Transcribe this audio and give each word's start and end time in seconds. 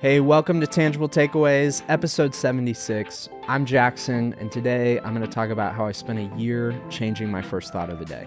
Hey, 0.00 0.18
welcome 0.20 0.62
to 0.62 0.66
Tangible 0.66 1.10
Takeaways, 1.10 1.82
episode 1.88 2.34
76. 2.34 3.28
I'm 3.46 3.66
Jackson, 3.66 4.34
and 4.38 4.50
today 4.50 4.98
I'm 5.00 5.14
going 5.14 5.26
to 5.26 5.30
talk 5.30 5.50
about 5.50 5.74
how 5.74 5.84
I 5.84 5.92
spent 5.92 6.18
a 6.18 6.36
year 6.38 6.74
changing 6.88 7.30
my 7.30 7.42
first 7.42 7.70
thought 7.70 7.90
of 7.90 7.98
the 7.98 8.06
day. 8.06 8.26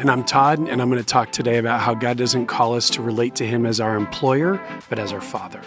And 0.00 0.10
I'm 0.10 0.24
Todd, 0.24 0.58
and 0.58 0.82
I'm 0.82 0.90
going 0.90 1.00
to 1.00 1.06
talk 1.06 1.30
today 1.30 1.58
about 1.58 1.78
how 1.80 1.94
God 1.94 2.16
doesn't 2.16 2.46
call 2.46 2.74
us 2.74 2.90
to 2.90 3.02
relate 3.02 3.36
to 3.36 3.46
Him 3.46 3.66
as 3.66 3.80
our 3.80 3.94
employer, 3.94 4.60
but 4.88 4.98
as 4.98 5.12
our 5.12 5.20
Father. 5.20 5.62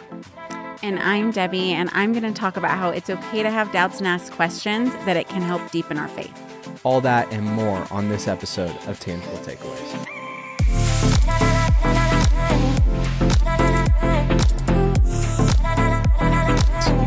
And 0.83 0.99
I'm 0.99 1.31
Debbie, 1.31 1.71
and 1.71 1.89
I'm 1.94 2.12
going 2.12 2.23
to 2.23 2.37
talk 2.37 2.58
about 2.58 2.78
how 2.78 2.89
it's 2.89 3.10
okay 3.10 3.44
to 3.44 3.49
have 3.49 3.71
doubts 3.71 3.99
and 3.99 4.08
ask 4.08 4.33
questions, 4.33 4.94
that 5.05 5.15
it 5.15 5.29
can 5.29 5.42
help 5.42 5.71
deepen 5.71 5.97
our 5.97 6.10
faith. 6.10 6.37
All 6.83 6.99
that 6.99 7.31
and 7.31 7.46
more 7.46 7.87
on 7.92 8.10
this 8.10 8.28
episode 8.28 8.76
of 8.87 8.99
Tangible 8.99 9.37
Takeaways. 9.37 10.10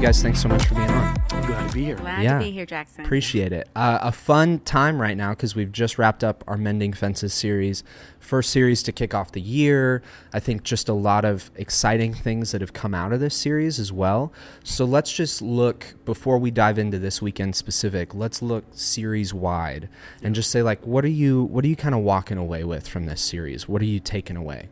Guys, 0.04 0.20
thanks 0.22 0.42
so 0.42 0.48
much 0.50 0.62
for 0.66 0.74
being 0.74 0.90
on. 0.90 1.16
I'm 1.30 1.46
glad 1.46 1.66
to 1.68 1.74
be 1.74 1.84
here. 1.86 1.94
Glad 1.96 2.22
Yeah. 2.22 2.38
to 2.38 2.44
be 2.44 2.50
here, 2.50 2.66
Jackson. 2.66 3.06
Appreciate 3.06 3.54
it. 3.54 3.70
Uh, 3.74 4.00
a 4.02 4.12
fun 4.12 4.58
time 4.58 5.00
right 5.00 5.16
now 5.16 5.30
because 5.30 5.56
we've 5.56 5.72
just 5.72 5.96
wrapped 5.96 6.22
up 6.22 6.44
our 6.46 6.58
Mending 6.58 6.92
Fences 6.92 7.32
series. 7.32 7.82
First 8.20 8.50
series 8.50 8.82
to 8.82 8.92
kick 8.92 9.14
off 9.14 9.32
the 9.32 9.40
year. 9.40 10.02
I 10.34 10.40
think 10.40 10.62
just 10.62 10.90
a 10.90 10.92
lot 10.92 11.24
of 11.24 11.50
exciting 11.56 12.12
things 12.12 12.52
that 12.52 12.60
have 12.60 12.74
come 12.74 12.94
out 12.94 13.14
of 13.14 13.20
this 13.20 13.34
series 13.34 13.78
as 13.80 13.94
well. 13.94 14.30
So 14.62 14.84
let's 14.84 15.10
just 15.10 15.40
look, 15.40 15.94
before 16.04 16.36
we 16.36 16.50
dive 16.50 16.78
into 16.78 16.98
this 16.98 17.22
weekend 17.22 17.56
specific, 17.56 18.14
let's 18.14 18.42
look 18.42 18.64
series 18.72 19.32
wide 19.32 19.88
and 20.22 20.34
just 20.34 20.50
say, 20.50 20.60
like, 20.60 20.86
what 20.86 21.02
are 21.06 21.08
you, 21.08 21.44
what 21.44 21.64
are 21.64 21.68
you 21.68 21.76
kind 21.76 21.94
of 21.94 22.02
walking 22.02 22.36
away 22.36 22.62
with 22.62 22.86
from 22.86 23.06
this 23.06 23.22
series? 23.22 23.70
What 23.70 23.80
are 23.80 23.86
you 23.86 24.00
taking 24.00 24.36
away? 24.36 24.68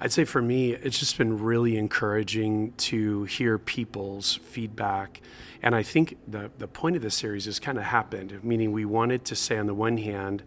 I'd 0.00 0.12
say 0.12 0.24
for 0.24 0.40
me, 0.40 0.74
it's 0.74 0.98
just 0.98 1.18
been 1.18 1.40
really 1.40 1.76
encouraging 1.76 2.72
to 2.74 3.24
hear 3.24 3.58
people's 3.58 4.36
feedback. 4.36 5.20
And 5.60 5.74
I 5.74 5.82
think 5.82 6.16
the, 6.28 6.52
the 6.56 6.68
point 6.68 6.94
of 6.94 7.02
this 7.02 7.16
series 7.16 7.46
has 7.46 7.58
kind 7.58 7.78
of 7.78 7.84
happened, 7.84 8.38
meaning 8.44 8.70
we 8.70 8.84
wanted 8.84 9.24
to 9.24 9.34
say, 9.34 9.58
on 9.58 9.66
the 9.66 9.74
one 9.74 9.96
hand, 9.96 10.44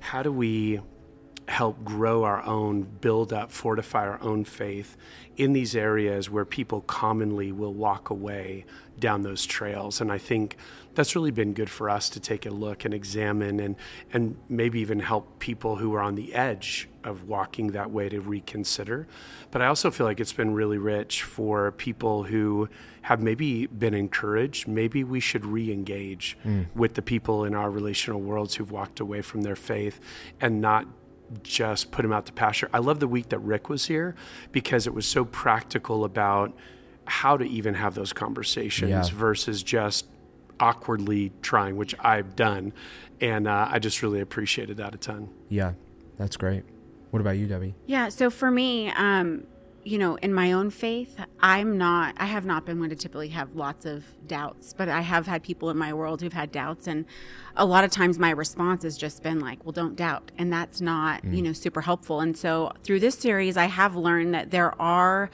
how 0.00 0.22
do 0.22 0.32
we 0.32 0.80
help 1.48 1.84
grow 1.84 2.24
our 2.24 2.42
own, 2.44 2.82
build 2.82 3.32
up, 3.32 3.52
fortify 3.52 4.06
our 4.06 4.20
own 4.20 4.44
faith 4.44 4.96
in 5.36 5.52
these 5.52 5.76
areas 5.76 6.28
where 6.28 6.44
people 6.44 6.80
commonly 6.82 7.52
will 7.52 7.74
walk 7.74 8.10
away 8.10 8.64
down 8.98 9.22
those 9.22 9.44
trails. 9.44 10.00
And 10.00 10.10
I 10.10 10.18
think 10.18 10.56
that's 10.94 11.14
really 11.14 11.30
been 11.30 11.52
good 11.52 11.70
for 11.70 11.90
us 11.90 12.08
to 12.10 12.20
take 12.20 12.46
a 12.46 12.50
look 12.50 12.84
and 12.84 12.92
examine 12.92 13.60
and, 13.60 13.76
and 14.12 14.36
maybe 14.48 14.80
even 14.80 15.00
help 15.00 15.38
people 15.38 15.76
who 15.76 15.94
are 15.94 16.00
on 16.00 16.14
the 16.14 16.34
edge 16.34 16.88
of 17.04 17.28
walking 17.28 17.72
that 17.72 17.90
way 17.90 18.08
to 18.08 18.20
reconsider. 18.20 19.06
But 19.50 19.62
I 19.62 19.66
also 19.66 19.90
feel 19.90 20.06
like 20.06 20.18
it's 20.18 20.32
been 20.32 20.54
really 20.54 20.78
rich 20.78 21.22
for 21.22 21.70
people 21.72 22.24
who 22.24 22.68
have 23.02 23.22
maybe 23.22 23.66
been 23.66 23.94
encouraged. 23.94 24.66
Maybe 24.66 25.04
we 25.04 25.20
should 25.20 25.44
re 25.44 25.70
engage 25.70 26.36
mm. 26.44 26.66
with 26.74 26.94
the 26.94 27.02
people 27.02 27.44
in 27.44 27.54
our 27.54 27.70
relational 27.70 28.20
worlds 28.20 28.56
who've 28.56 28.72
walked 28.72 28.98
away 28.98 29.22
from 29.22 29.42
their 29.42 29.54
faith 29.54 30.00
and 30.40 30.60
not 30.60 30.86
just 31.42 31.90
put 31.90 32.04
him 32.04 32.12
out 32.12 32.26
to 32.26 32.32
pasture. 32.32 32.68
I 32.72 32.78
love 32.78 33.00
the 33.00 33.08
week 33.08 33.28
that 33.30 33.38
Rick 33.38 33.68
was 33.68 33.86
here 33.86 34.14
because 34.52 34.86
it 34.86 34.94
was 34.94 35.06
so 35.06 35.24
practical 35.24 36.04
about 36.04 36.52
how 37.06 37.36
to 37.36 37.44
even 37.44 37.74
have 37.74 37.94
those 37.94 38.12
conversations 38.12 38.90
Yeah. 38.90 39.04
versus 39.14 39.62
just 39.62 40.06
awkwardly 40.60 41.32
trying, 41.42 41.76
which 41.76 41.94
I've 42.00 42.34
done. 42.36 42.72
And 43.20 43.46
uh, 43.48 43.68
I 43.70 43.78
just 43.78 44.02
really 44.02 44.20
appreciated 44.20 44.76
that 44.78 44.94
a 44.94 44.98
ton. 44.98 45.28
Yeah, 45.48 45.72
that's 46.18 46.36
great. 46.36 46.64
What 47.10 47.20
about 47.20 47.36
you, 47.38 47.46
Debbie? 47.46 47.74
Yeah. 47.86 48.08
So 48.08 48.30
for 48.30 48.50
me, 48.50 48.90
um, 48.90 49.44
you 49.86 49.98
know, 49.98 50.16
in 50.16 50.34
my 50.34 50.50
own 50.50 50.68
faith, 50.68 51.16
I'm 51.38 51.78
not, 51.78 52.16
I 52.18 52.26
have 52.26 52.44
not 52.44 52.66
been 52.66 52.80
one 52.80 52.88
to 52.90 52.96
typically 52.96 53.28
have 53.28 53.54
lots 53.54 53.86
of 53.86 54.04
doubts, 54.26 54.74
but 54.76 54.88
I 54.88 55.00
have 55.02 55.28
had 55.28 55.44
people 55.44 55.70
in 55.70 55.76
my 55.76 55.92
world 55.92 56.20
who've 56.20 56.32
had 56.32 56.50
doubts. 56.50 56.88
And 56.88 57.04
a 57.54 57.64
lot 57.64 57.84
of 57.84 57.92
times 57.92 58.18
my 58.18 58.30
response 58.30 58.82
has 58.82 58.98
just 58.98 59.22
been 59.22 59.38
like, 59.38 59.64
well, 59.64 59.70
don't 59.70 59.94
doubt. 59.94 60.32
And 60.38 60.52
that's 60.52 60.80
not, 60.80 61.22
you 61.32 61.40
know, 61.40 61.52
super 61.52 61.82
helpful. 61.82 62.20
And 62.20 62.36
so 62.36 62.72
through 62.82 62.98
this 62.98 63.14
series, 63.16 63.56
I 63.56 63.66
have 63.66 63.94
learned 63.94 64.34
that 64.34 64.50
there 64.50 64.74
are, 64.82 65.30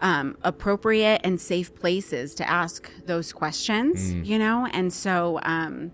um, 0.00 0.38
appropriate 0.42 1.20
and 1.22 1.38
safe 1.38 1.74
places 1.74 2.34
to 2.36 2.48
ask 2.48 2.90
those 3.04 3.30
questions, 3.30 4.10
you 4.26 4.38
know? 4.38 4.68
And 4.72 4.90
so, 4.90 5.38
um, 5.42 5.92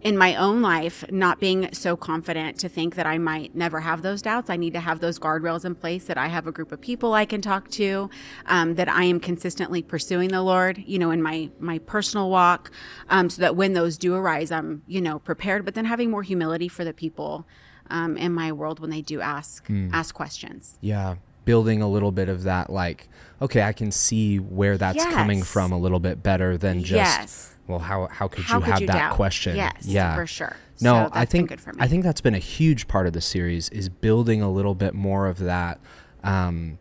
in 0.00 0.16
my 0.16 0.36
own 0.36 0.62
life, 0.62 1.04
not 1.10 1.40
being 1.40 1.72
so 1.72 1.96
confident 1.96 2.58
to 2.60 2.68
think 2.68 2.94
that 2.94 3.06
I 3.06 3.18
might 3.18 3.54
never 3.54 3.80
have 3.80 4.02
those 4.02 4.22
doubts. 4.22 4.48
I 4.48 4.56
need 4.56 4.72
to 4.74 4.80
have 4.80 5.00
those 5.00 5.18
guardrails 5.18 5.64
in 5.64 5.74
place 5.74 6.04
that 6.04 6.16
I 6.16 6.28
have 6.28 6.46
a 6.46 6.52
group 6.52 6.70
of 6.70 6.80
people 6.80 7.14
I 7.14 7.24
can 7.24 7.40
talk 7.40 7.68
to, 7.70 8.08
um, 8.46 8.76
that 8.76 8.88
I 8.88 9.04
am 9.04 9.18
consistently 9.18 9.82
pursuing 9.82 10.28
the 10.28 10.42
Lord, 10.42 10.82
you 10.86 10.98
know, 10.98 11.10
in 11.10 11.20
my, 11.20 11.50
my 11.58 11.78
personal 11.80 12.30
walk, 12.30 12.70
um, 13.08 13.28
so 13.28 13.42
that 13.42 13.56
when 13.56 13.72
those 13.72 13.98
do 13.98 14.14
arise, 14.14 14.52
I'm, 14.52 14.82
you 14.86 15.00
know, 15.00 15.18
prepared, 15.18 15.64
but 15.64 15.74
then 15.74 15.84
having 15.84 16.10
more 16.10 16.22
humility 16.22 16.68
for 16.68 16.84
the 16.84 16.92
people, 16.92 17.46
um, 17.90 18.16
in 18.16 18.32
my 18.32 18.52
world 18.52 18.80
when 18.80 18.90
they 18.90 19.00
do 19.02 19.20
ask, 19.20 19.66
ask 19.92 20.14
questions. 20.14 20.78
Yeah, 20.80 21.16
building 21.44 21.82
a 21.82 21.88
little 21.88 22.12
bit 22.12 22.28
of 22.28 22.44
that, 22.44 22.70
like, 22.70 23.08
okay, 23.40 23.62
I 23.62 23.72
can 23.72 23.90
see 23.90 24.38
where 24.38 24.76
that's 24.78 25.02
coming 25.06 25.42
from 25.42 25.72
a 25.72 25.78
little 25.78 25.98
bit 25.98 26.22
better 26.22 26.56
than 26.58 26.80
just, 26.84 26.92
Yes. 26.92 27.54
Well, 27.68 27.78
how 27.78 28.08
how 28.08 28.26
could 28.28 28.44
How 28.44 28.56
you 28.58 28.64
could 28.64 28.72
have 28.72 28.80
you 28.80 28.86
that 28.88 28.92
doubt? 28.94 29.14
question? 29.14 29.54
Yes, 29.56 29.74
yeah, 29.84 30.14
for 30.16 30.26
sure. 30.26 30.56
No, 30.80 31.06
So 31.06 31.10
I 31.12 31.24
think 31.24 31.50
good 31.50 31.60
for 31.60 31.72
me. 31.72 31.78
I 31.80 31.86
think 31.88 32.02
that's 32.02 32.20
been 32.20 32.34
a 32.34 32.38
huge 32.40 32.88
part 32.88 33.06
of 33.06 33.12
the 33.12 33.20
series 33.20 33.68
is 33.68 33.88
building 33.88 34.42
a 34.42 34.50
little 34.50 34.74
bit 34.74 34.94
more 34.94 35.26
of 35.26 35.38
that. 35.40 35.78
Um, 36.24 36.78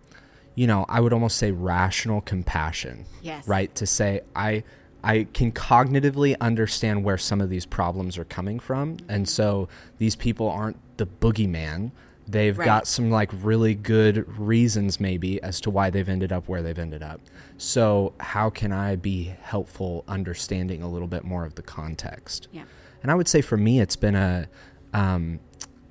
you 0.56 0.66
know, 0.66 0.86
I 0.90 1.00
would 1.02 1.14
almost 1.14 1.38
say 1.38 1.52
rational 1.52 2.22
compassion. 2.22 3.06
Yes. 3.22 3.48
Right 3.48 3.74
to 3.76 3.86
say 3.86 4.22
I. 4.36 4.64
I 5.04 5.26
can 5.32 5.52
cognitively 5.52 6.36
understand 6.42 7.04
where 7.04 7.20
some 7.20 7.40
of 7.40 7.50
these 7.50 7.66
problems 7.66 8.18
are 8.18 8.26
coming 8.26 8.60
from. 8.60 8.98
And 9.08 9.30
so 9.30 9.70
these 10.00 10.16
people 10.16 10.50
aren't 10.50 10.78
the 10.98 11.06
boogeyman. 11.06 11.92
They've 12.28 12.58
Right. 12.58 12.66
got 12.66 12.88
some 12.88 13.10
like 13.10 13.32
really 13.42 13.74
good 13.74 14.28
reasons 14.38 15.00
maybe 15.00 15.42
as 15.42 15.62
to 15.62 15.70
why 15.70 15.90
they've 15.90 16.08
ended 16.10 16.32
up 16.32 16.48
where 16.48 16.62
they've 16.62 16.78
ended 16.78 17.02
up. 17.02 17.22
So 17.58 18.14
how 18.20 18.50
can 18.50 18.72
I 18.72 18.96
be 18.98 19.34
helpful 19.42 20.04
understanding 20.08 20.82
a 20.84 20.90
little 20.90 21.08
bit 21.08 21.24
more 21.24 21.46
of 21.46 21.56
the 21.56 21.62
context? 21.62 22.48
Yeah. 22.52 22.64
And 23.02 23.12
I 23.12 23.16
would 23.16 23.28
say 23.28 23.42
for 23.42 23.58
me 23.58 23.80
it's 23.80 23.96
been 23.96 24.16
a 24.16 24.48
um, 24.94 25.40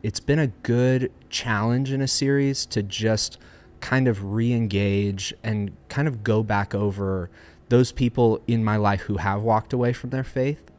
it's 0.03 0.21
been 0.21 0.39
a 0.39 0.49
good 0.49 1.11
challenge 1.31 1.91
in 1.91 2.01
a 2.01 2.09
series 2.09 2.67
to 2.67 2.83
just 2.83 3.39
kind 3.81 4.07
of 4.09 4.23
re-engage 4.35 5.35
and 5.43 5.73
kind 5.89 6.09
of 6.09 6.23
go 6.25 6.43
back 6.43 6.75
over 6.75 7.31
those 7.69 7.93
people 7.93 8.41
in 8.47 8.63
my 8.65 8.77
life 8.77 9.03
who 9.03 9.17
have 9.19 9.43
walked 9.43 9.73
away 9.73 9.93
from 9.93 10.11
their 10.11 10.25
faith 10.25 10.71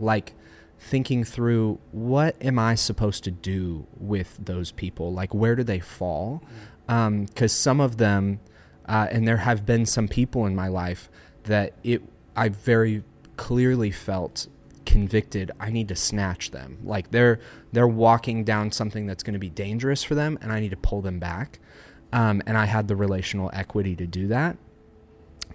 like 0.00 0.34
thinking 0.84 1.24
through 1.24 1.78
what 1.92 2.36
am 2.42 2.58
I 2.58 2.74
supposed 2.74 3.24
to 3.24 3.30
do 3.30 3.86
with 3.98 4.36
those 4.38 4.70
people? 4.70 5.12
Like, 5.12 5.32
where 5.32 5.56
do 5.56 5.64
they 5.64 5.80
fall? 5.80 6.42
Because 6.86 7.52
some 7.52 7.80
of 7.80 7.96
them, 7.96 8.40
uh, 8.86 9.08
and 9.10 9.26
there 9.26 9.38
have 9.38 9.64
been 9.64 9.86
some 9.86 10.08
people 10.08 10.44
in 10.44 10.54
my 10.54 10.68
life 10.68 11.08
that 11.44 11.72
it, 11.82 12.02
I 12.36 12.50
very 12.50 13.02
clearly 13.36 13.90
felt 13.90 14.46
convicted. 14.84 15.50
I 15.58 15.70
need 15.70 15.88
to 15.88 15.96
snatch 15.96 16.50
them. 16.50 16.78
Like 16.84 17.10
they're 17.10 17.40
they're 17.72 17.88
walking 17.88 18.44
down 18.44 18.70
something 18.70 19.06
that's 19.06 19.22
going 19.22 19.32
to 19.32 19.40
be 19.40 19.48
dangerous 19.48 20.04
for 20.04 20.14
them, 20.14 20.38
and 20.42 20.52
I 20.52 20.60
need 20.60 20.70
to 20.70 20.76
pull 20.76 21.00
them 21.00 21.18
back. 21.18 21.58
Um, 22.12 22.42
and 22.46 22.58
I 22.58 22.66
had 22.66 22.88
the 22.88 22.94
relational 22.94 23.50
equity 23.54 23.96
to 23.96 24.06
do 24.06 24.28
that. 24.28 24.58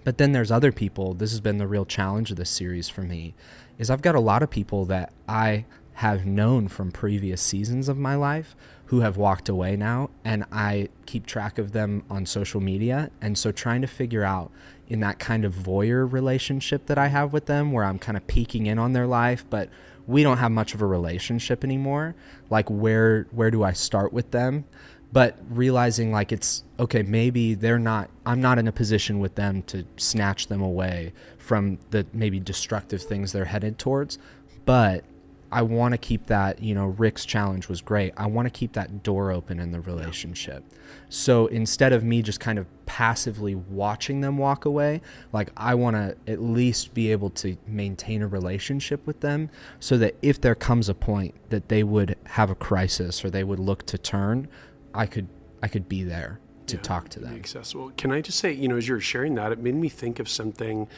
But 0.02 0.18
then 0.18 0.32
there's 0.32 0.50
other 0.50 0.72
people. 0.72 1.14
This 1.14 1.30
has 1.30 1.40
been 1.40 1.58
the 1.58 1.68
real 1.68 1.86
challenge 1.86 2.30
of 2.30 2.36
this 2.36 2.50
series 2.50 2.88
for 2.88 3.02
me, 3.02 3.34
is 3.80 3.88
I've 3.88 4.02
got 4.02 4.14
a 4.14 4.20
lot 4.20 4.42
of 4.42 4.50
people 4.50 4.84
that 4.84 5.10
I 5.26 5.64
have 5.94 6.26
known 6.26 6.68
from 6.68 6.92
previous 6.92 7.40
seasons 7.40 7.88
of 7.88 7.96
my 7.96 8.14
life 8.14 8.54
who 8.86 9.00
have 9.00 9.16
walked 9.16 9.48
away 9.48 9.74
now, 9.74 10.10
and 10.22 10.44
I 10.52 10.90
keep 11.06 11.24
track 11.24 11.56
of 11.56 11.72
them 11.72 12.04
on 12.10 12.26
social 12.26 12.60
media. 12.60 13.10
And 13.22 13.38
so 13.38 13.52
trying 13.52 13.80
to 13.80 13.86
figure 13.86 14.22
out 14.22 14.50
in 14.86 15.00
that 15.00 15.18
kind 15.18 15.46
of 15.46 15.54
voyeur 15.54 16.10
relationship 16.10 16.86
that 16.86 16.98
I 16.98 17.06
have 17.06 17.32
with 17.32 17.46
them, 17.46 17.72
where 17.72 17.84
I'm 17.84 17.98
kind 17.98 18.18
of 18.18 18.26
peeking 18.26 18.66
in 18.66 18.78
on 18.78 18.92
their 18.92 19.06
life, 19.06 19.46
but 19.48 19.70
we 20.06 20.22
don't 20.22 20.38
have 20.38 20.50
much 20.50 20.74
of 20.74 20.82
a 20.82 20.86
relationship 20.86 21.64
anymore. 21.64 22.14
Like 22.50 22.68
where 22.68 23.28
where 23.30 23.50
do 23.50 23.62
I 23.62 23.72
start 23.72 24.12
with 24.12 24.30
them? 24.30 24.66
But 25.12 25.38
realizing 25.48 26.12
like 26.12 26.30
it's 26.30 26.62
okay 26.78 27.02
maybe 27.02 27.54
they're 27.54 27.78
not 27.78 28.08
i'm 28.26 28.40
not 28.40 28.58
in 28.58 28.68
a 28.68 28.72
position 28.72 29.18
with 29.18 29.34
them 29.34 29.62
to 29.62 29.84
snatch 29.96 30.46
them 30.46 30.62
away 30.62 31.12
from 31.50 31.78
the 31.90 32.06
maybe 32.12 32.38
destructive 32.38 33.02
things 33.02 33.32
they're 33.32 33.46
headed 33.46 33.76
towards. 33.76 34.18
But 34.66 35.04
i 35.50 35.62
want 35.62 35.90
to 35.94 35.98
keep 35.98 36.26
that 36.26 36.62
you 36.62 36.72
know 36.76 36.86
rick's 36.86 37.24
challenge 37.24 37.68
was 37.68 37.80
great. 37.80 38.12
I 38.16 38.26
want 38.26 38.46
to 38.46 38.50
keep 38.50 38.74
that 38.74 39.02
door 39.02 39.32
open 39.32 39.58
in 39.58 39.72
the 39.72 39.80
relationship. 39.80 40.62
So 41.08 41.48
instead 41.48 41.92
of 41.92 42.04
me 42.04 42.22
just 42.22 42.38
kind 42.38 42.56
of 42.56 42.66
passively 42.86 43.56
watching 43.56 44.20
them 44.20 44.36
walk 44.36 44.64
away 44.64 45.00
like 45.32 45.48
i 45.56 45.72
want 45.72 45.94
to 45.94 46.16
at 46.26 46.42
least 46.42 46.92
be 46.92 47.12
able 47.12 47.30
to 47.30 47.56
maintain 47.64 48.20
a 48.20 48.26
relationship 48.26 49.06
with 49.06 49.20
them 49.20 49.48
so 49.78 49.96
that 49.96 50.12
if 50.22 50.40
there 50.40 50.56
comes 50.56 50.88
a 50.88 50.94
point 50.94 51.32
that 51.50 51.68
they 51.68 51.84
would 51.84 52.16
have 52.26 52.50
a 52.50 52.54
crisis 52.56 53.24
or 53.24 53.30
they 53.30 53.44
would 53.44 53.60
look 53.60 53.86
to 53.86 53.96
turn 53.96 54.48
I 54.94 55.06
could 55.06 55.28
I 55.62 55.68
could 55.68 55.88
be 55.88 56.02
there 56.04 56.40
to 56.66 56.76
Yeah, 56.76 56.82
talk 56.82 57.08
to 57.10 57.20
them. 57.20 57.34
accessible. 57.34 57.92
Can 57.96 58.12
I 58.12 58.20
just 58.20 58.38
say, 58.38 58.52
you 58.52 58.68
know, 58.68 58.76
as 58.76 58.88
you 58.88 58.94
were 58.94 59.00
sharing 59.00 59.34
that, 59.34 59.52
it 59.52 59.58
made 59.58 59.74
me 59.74 59.88
think 59.88 60.18
of 60.18 60.28
something. 60.28 60.88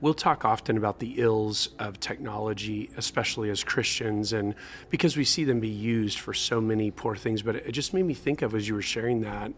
We'll 0.00 0.14
talk 0.14 0.44
often 0.44 0.76
about 0.76 1.00
the 1.00 1.14
ills 1.20 1.70
of 1.78 1.98
technology, 2.00 2.88
especially 2.96 3.50
as 3.50 3.64
Christians, 3.64 4.32
and 4.32 4.54
because 4.90 5.16
we 5.16 5.24
see 5.24 5.44
them 5.44 5.60
be 5.60 5.68
used 5.68 6.18
for 6.20 6.32
so 6.32 6.60
many 6.60 6.90
poor 6.90 7.16
things. 7.16 7.42
But 7.42 7.56
it 7.56 7.72
just 7.72 7.92
made 7.92 8.04
me 8.04 8.14
think 8.14 8.42
of 8.42 8.54
as 8.54 8.68
you 8.68 8.74
were 8.74 8.82
sharing 8.82 9.20
that 9.22 9.52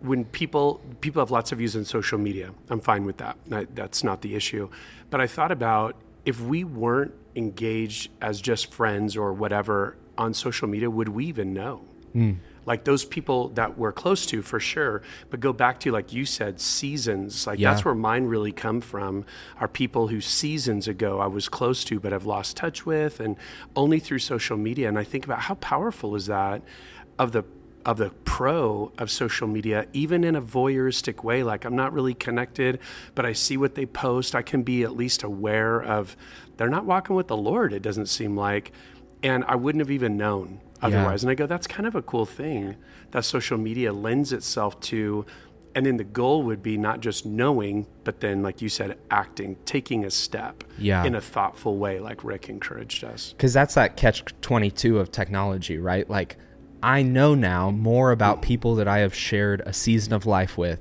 when 0.00 0.24
people 0.26 0.80
people 1.00 1.20
have 1.20 1.30
lots 1.30 1.52
of 1.52 1.58
views 1.58 1.74
on 1.76 1.84
social 1.84 2.18
media. 2.18 2.52
I'm 2.68 2.80
fine 2.80 3.04
with 3.04 3.16
that. 3.18 3.38
I, 3.50 3.66
that's 3.74 4.04
not 4.04 4.20
the 4.22 4.34
issue. 4.34 4.68
But 5.10 5.20
I 5.20 5.26
thought 5.26 5.50
about 5.52 5.96
if 6.24 6.40
we 6.40 6.64
weren't 6.64 7.14
engaged 7.34 8.10
as 8.20 8.40
just 8.40 8.72
friends 8.72 9.16
or 9.16 9.32
whatever 9.32 9.96
on 10.18 10.34
social 10.34 10.68
media, 10.68 10.90
would 10.90 11.08
we 11.08 11.26
even 11.26 11.52
know? 11.54 11.84
Hmm. 12.12 12.32
Like 12.66 12.84
those 12.84 13.04
people 13.04 13.48
that 13.50 13.78
we're 13.78 13.92
close 13.92 14.26
to 14.26 14.42
for 14.42 14.60
sure. 14.60 15.02
But 15.30 15.40
go 15.40 15.52
back 15.52 15.80
to 15.80 15.92
like 15.92 16.12
you 16.12 16.26
said, 16.26 16.60
seasons. 16.60 17.46
Like 17.46 17.58
Yeah. 17.58 17.70
that's 17.70 17.84
where 17.84 17.94
mine 17.94 18.26
really 18.26 18.52
come 18.52 18.80
from. 18.80 19.24
Are 19.60 19.68
people 19.68 20.08
who 20.08 20.20
seasons 20.20 20.88
ago 20.88 21.20
I 21.20 21.28
was 21.28 21.48
close 21.48 21.84
to 21.84 22.00
but 22.00 22.12
have 22.12 22.26
lost 22.26 22.56
touch 22.56 22.84
with, 22.84 23.20
and 23.20 23.36
only 23.74 23.98
through 24.00 24.18
social 24.18 24.56
media. 24.56 24.88
And 24.88 24.98
I 24.98 25.04
think 25.04 25.24
about 25.24 25.40
how 25.42 25.54
powerful 25.54 26.14
is 26.16 26.26
that 26.26 26.62
of 27.18 27.32
the 27.32 27.44
of 27.84 27.98
the 27.98 28.10
pro 28.24 28.90
of 28.98 29.12
social 29.12 29.46
media, 29.46 29.86
even 29.92 30.24
in 30.24 30.34
a 30.34 30.42
voyeuristic 30.42 31.22
way. 31.22 31.44
Like 31.44 31.64
I'm 31.64 31.76
not 31.76 31.92
really 31.92 32.14
connected, 32.14 32.80
but 33.14 33.24
I 33.24 33.32
see 33.32 33.56
what 33.56 33.76
they 33.76 33.86
post. 33.86 34.34
I 34.34 34.42
can 34.42 34.64
be 34.64 34.82
at 34.82 34.96
least 34.96 35.22
aware 35.22 35.80
of 35.80 36.16
they're 36.56 36.68
not 36.68 36.84
walking 36.84 37.14
with 37.14 37.28
the 37.28 37.36
Lord, 37.36 37.72
it 37.72 37.82
doesn't 37.82 38.06
seem 38.06 38.36
like. 38.36 38.72
And 39.22 39.44
I 39.46 39.54
wouldn't 39.54 39.80
have 39.80 39.90
even 39.92 40.16
known 40.16 40.60
otherwise. 40.94 41.22
And 41.24 41.30
I 41.30 41.34
go, 41.34 41.46
that's 41.46 41.66
kind 41.66 41.86
of 41.86 41.94
a 41.94 42.02
cool 42.02 42.26
thing 42.26 42.76
that 43.12 43.24
social 43.24 43.58
media 43.58 43.92
lends 43.92 44.32
itself 44.32 44.78
to. 44.80 45.24
And 45.74 45.84
then 45.84 45.98
the 45.98 46.04
goal 46.04 46.42
would 46.44 46.62
be 46.62 46.78
not 46.78 47.00
just 47.00 47.26
knowing, 47.26 47.86
but 48.02 48.20
then, 48.20 48.42
like 48.42 48.62
you 48.62 48.68
said, 48.70 48.96
acting, 49.10 49.56
taking 49.66 50.04
a 50.06 50.10
step 50.10 50.64
Yeah. 50.78 51.04
in 51.04 51.14
a 51.14 51.20
thoughtful 51.20 51.76
way, 51.76 52.00
like 52.00 52.24
Rick 52.24 52.48
encouraged 52.48 53.04
us. 53.04 53.32
because 53.32 53.52
that's 53.52 53.74
that 53.74 53.96
catch 53.96 54.24
22 54.40 54.98
of 54.98 55.12
technology 55.12 55.76
right 55.78 56.08
like 56.08 56.36
i 56.82 57.02
know 57.02 57.34
now 57.34 57.70
more 57.70 58.10
about 58.12 58.40
people 58.42 58.74
that 58.74 58.86
i 58.88 58.98
have 58.98 59.14
shared 59.14 59.60
a 59.66 59.72
season 59.72 60.12
of 60.12 60.24
life 60.26 60.56
with 60.58 60.80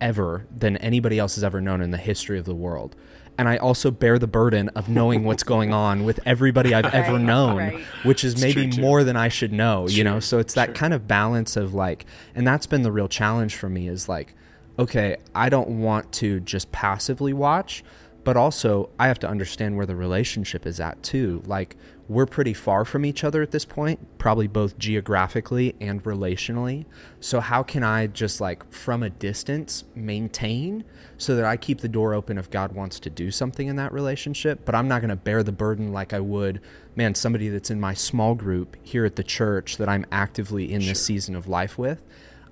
ever 0.00 0.46
than 0.54 0.76
anybody 0.78 1.18
else 1.18 1.34
has 1.34 1.42
ever 1.44 1.60
known 1.60 1.80
in 1.80 1.90
the 1.90 1.96
history 1.98 2.38
of 2.38 2.44
the 2.44 2.54
world 2.54 2.94
and 3.38 3.48
i 3.48 3.56
also 3.56 3.90
bear 3.90 4.18
the 4.18 4.26
burden 4.26 4.68
of 4.70 4.88
knowing 4.88 5.24
what's 5.24 5.42
going 5.42 5.72
on 5.72 6.04
with 6.04 6.20
everybody 6.26 6.74
i've 6.74 6.86
ever 6.94 7.14
Right, 7.14 7.22
known 7.22 7.56
right. 7.56 7.80
which 8.04 8.24
is 8.24 8.40
maybe 8.40 8.70
true, 8.70 8.82
more 8.82 9.04
than 9.04 9.16
i 9.16 9.28
should 9.28 9.52
know 9.52 9.86
you 9.88 10.04
know 10.04 10.20
so 10.20 10.38
it's 10.38 10.54
that 10.54 10.68
sure. 10.68 10.74
kind 10.74 10.94
of 10.94 11.06
balance 11.06 11.56
of 11.56 11.74
like 11.74 12.06
and 12.34 12.46
that's 12.46 12.66
been 12.66 12.82
the 12.82 12.92
real 12.92 13.08
challenge 13.08 13.54
for 13.54 13.68
me 13.68 13.88
is 13.88 14.08
like 14.08 14.34
okay 14.78 15.16
i 15.34 15.48
don't 15.48 15.68
want 15.68 16.10
to 16.12 16.40
just 16.40 16.70
passively 16.72 17.32
watch 17.32 17.82
but 18.26 18.36
also 18.36 18.90
I 18.98 19.06
have 19.06 19.20
to 19.20 19.28
understand 19.28 19.76
where 19.76 19.86
the 19.86 19.94
relationship 19.94 20.66
is 20.66 20.80
at 20.80 21.00
too. 21.04 21.44
Like 21.46 21.76
we're 22.08 22.26
pretty 22.26 22.54
far 22.54 22.84
from 22.84 23.04
each 23.04 23.24
other 23.24 23.42
at 23.42 23.50
this 23.50 23.64
point, 23.64 24.18
probably 24.18 24.46
both 24.46 24.78
geographically 24.78 25.74
and 25.80 26.02
relationally. 26.04 26.84
So 27.20 27.40
how 27.40 27.62
can 27.62 27.82
I 27.82 28.06
just 28.06 28.40
like 28.40 28.70
from 28.72 29.02
a 29.02 29.10
distance 29.10 29.84
maintain 29.94 30.84
so 31.18 31.34
that 31.34 31.44
I 31.44 31.56
keep 31.56 31.80
the 31.80 31.88
door 31.88 32.14
open 32.14 32.38
if 32.38 32.50
God 32.50 32.72
wants 32.72 33.00
to 33.00 33.10
do 33.10 33.30
something 33.30 33.66
in 33.66 33.76
that 33.76 33.92
relationship, 33.92 34.64
but 34.64 34.74
I'm 34.74 34.86
not 34.86 35.00
going 35.00 35.10
to 35.10 35.16
bear 35.16 35.42
the 35.42 35.52
burden 35.52 35.92
like 35.92 36.12
I 36.12 36.20
would 36.20 36.60
man 36.94 37.14
somebody 37.14 37.48
that's 37.48 37.70
in 37.70 37.80
my 37.80 37.94
small 37.94 38.34
group 38.34 38.76
here 38.82 39.04
at 39.04 39.16
the 39.16 39.24
church 39.24 39.76
that 39.76 39.88
I'm 39.88 40.06
actively 40.12 40.72
in 40.72 40.80
this 40.80 41.04
season 41.04 41.34
of 41.34 41.48
life 41.48 41.76
with. 41.76 42.02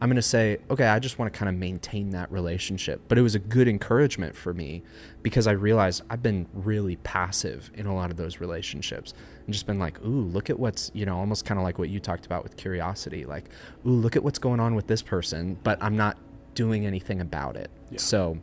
I'm 0.00 0.10
going 0.10 0.16
to 0.16 0.22
say, 0.22 0.58
okay, 0.68 0.86
I 0.86 0.98
just 0.98 1.18
want 1.18 1.32
to 1.32 1.38
kind 1.38 1.48
of 1.48 1.54
maintain 1.54 2.10
that 2.10 2.30
relationship. 2.30 3.00
But 3.08 3.16
it 3.16 3.22
was 3.22 3.34
a 3.34 3.38
good 3.38 3.68
encouragement 3.68 4.36
for 4.36 4.52
me 4.52 4.82
because 5.22 5.46
I 5.46 5.52
realized 5.52 6.02
I've 6.10 6.22
been 6.22 6.46
really 6.52 6.96
passive 6.96 7.70
in 7.74 7.86
a 7.86 7.94
lot 7.94 8.10
of 8.10 8.18
those 8.18 8.38
relationships 8.38 9.14
and 9.44 9.52
just 9.52 9.66
been 9.66 9.78
like, 9.78 10.00
ooh, 10.02 10.22
look 10.22 10.50
at 10.50 10.58
what's, 10.58 10.90
you 10.94 11.04
know, 11.06 11.18
almost 11.18 11.44
kind 11.44 11.58
of 11.58 11.64
like 11.64 11.78
what 11.78 11.88
you 11.88 12.00
talked 12.00 12.26
about 12.26 12.42
with 12.42 12.56
curiosity. 12.56 13.24
Like, 13.24 13.50
ooh, 13.86 13.90
look 13.90 14.16
at 14.16 14.22
what's 14.22 14.38
going 14.38 14.60
on 14.60 14.74
with 14.74 14.86
this 14.86 15.02
person, 15.02 15.58
but 15.62 15.78
I'm 15.82 15.96
not 15.96 16.16
doing 16.54 16.86
anything 16.86 17.20
about 17.20 17.56
it. 17.56 17.70
So 17.96 18.38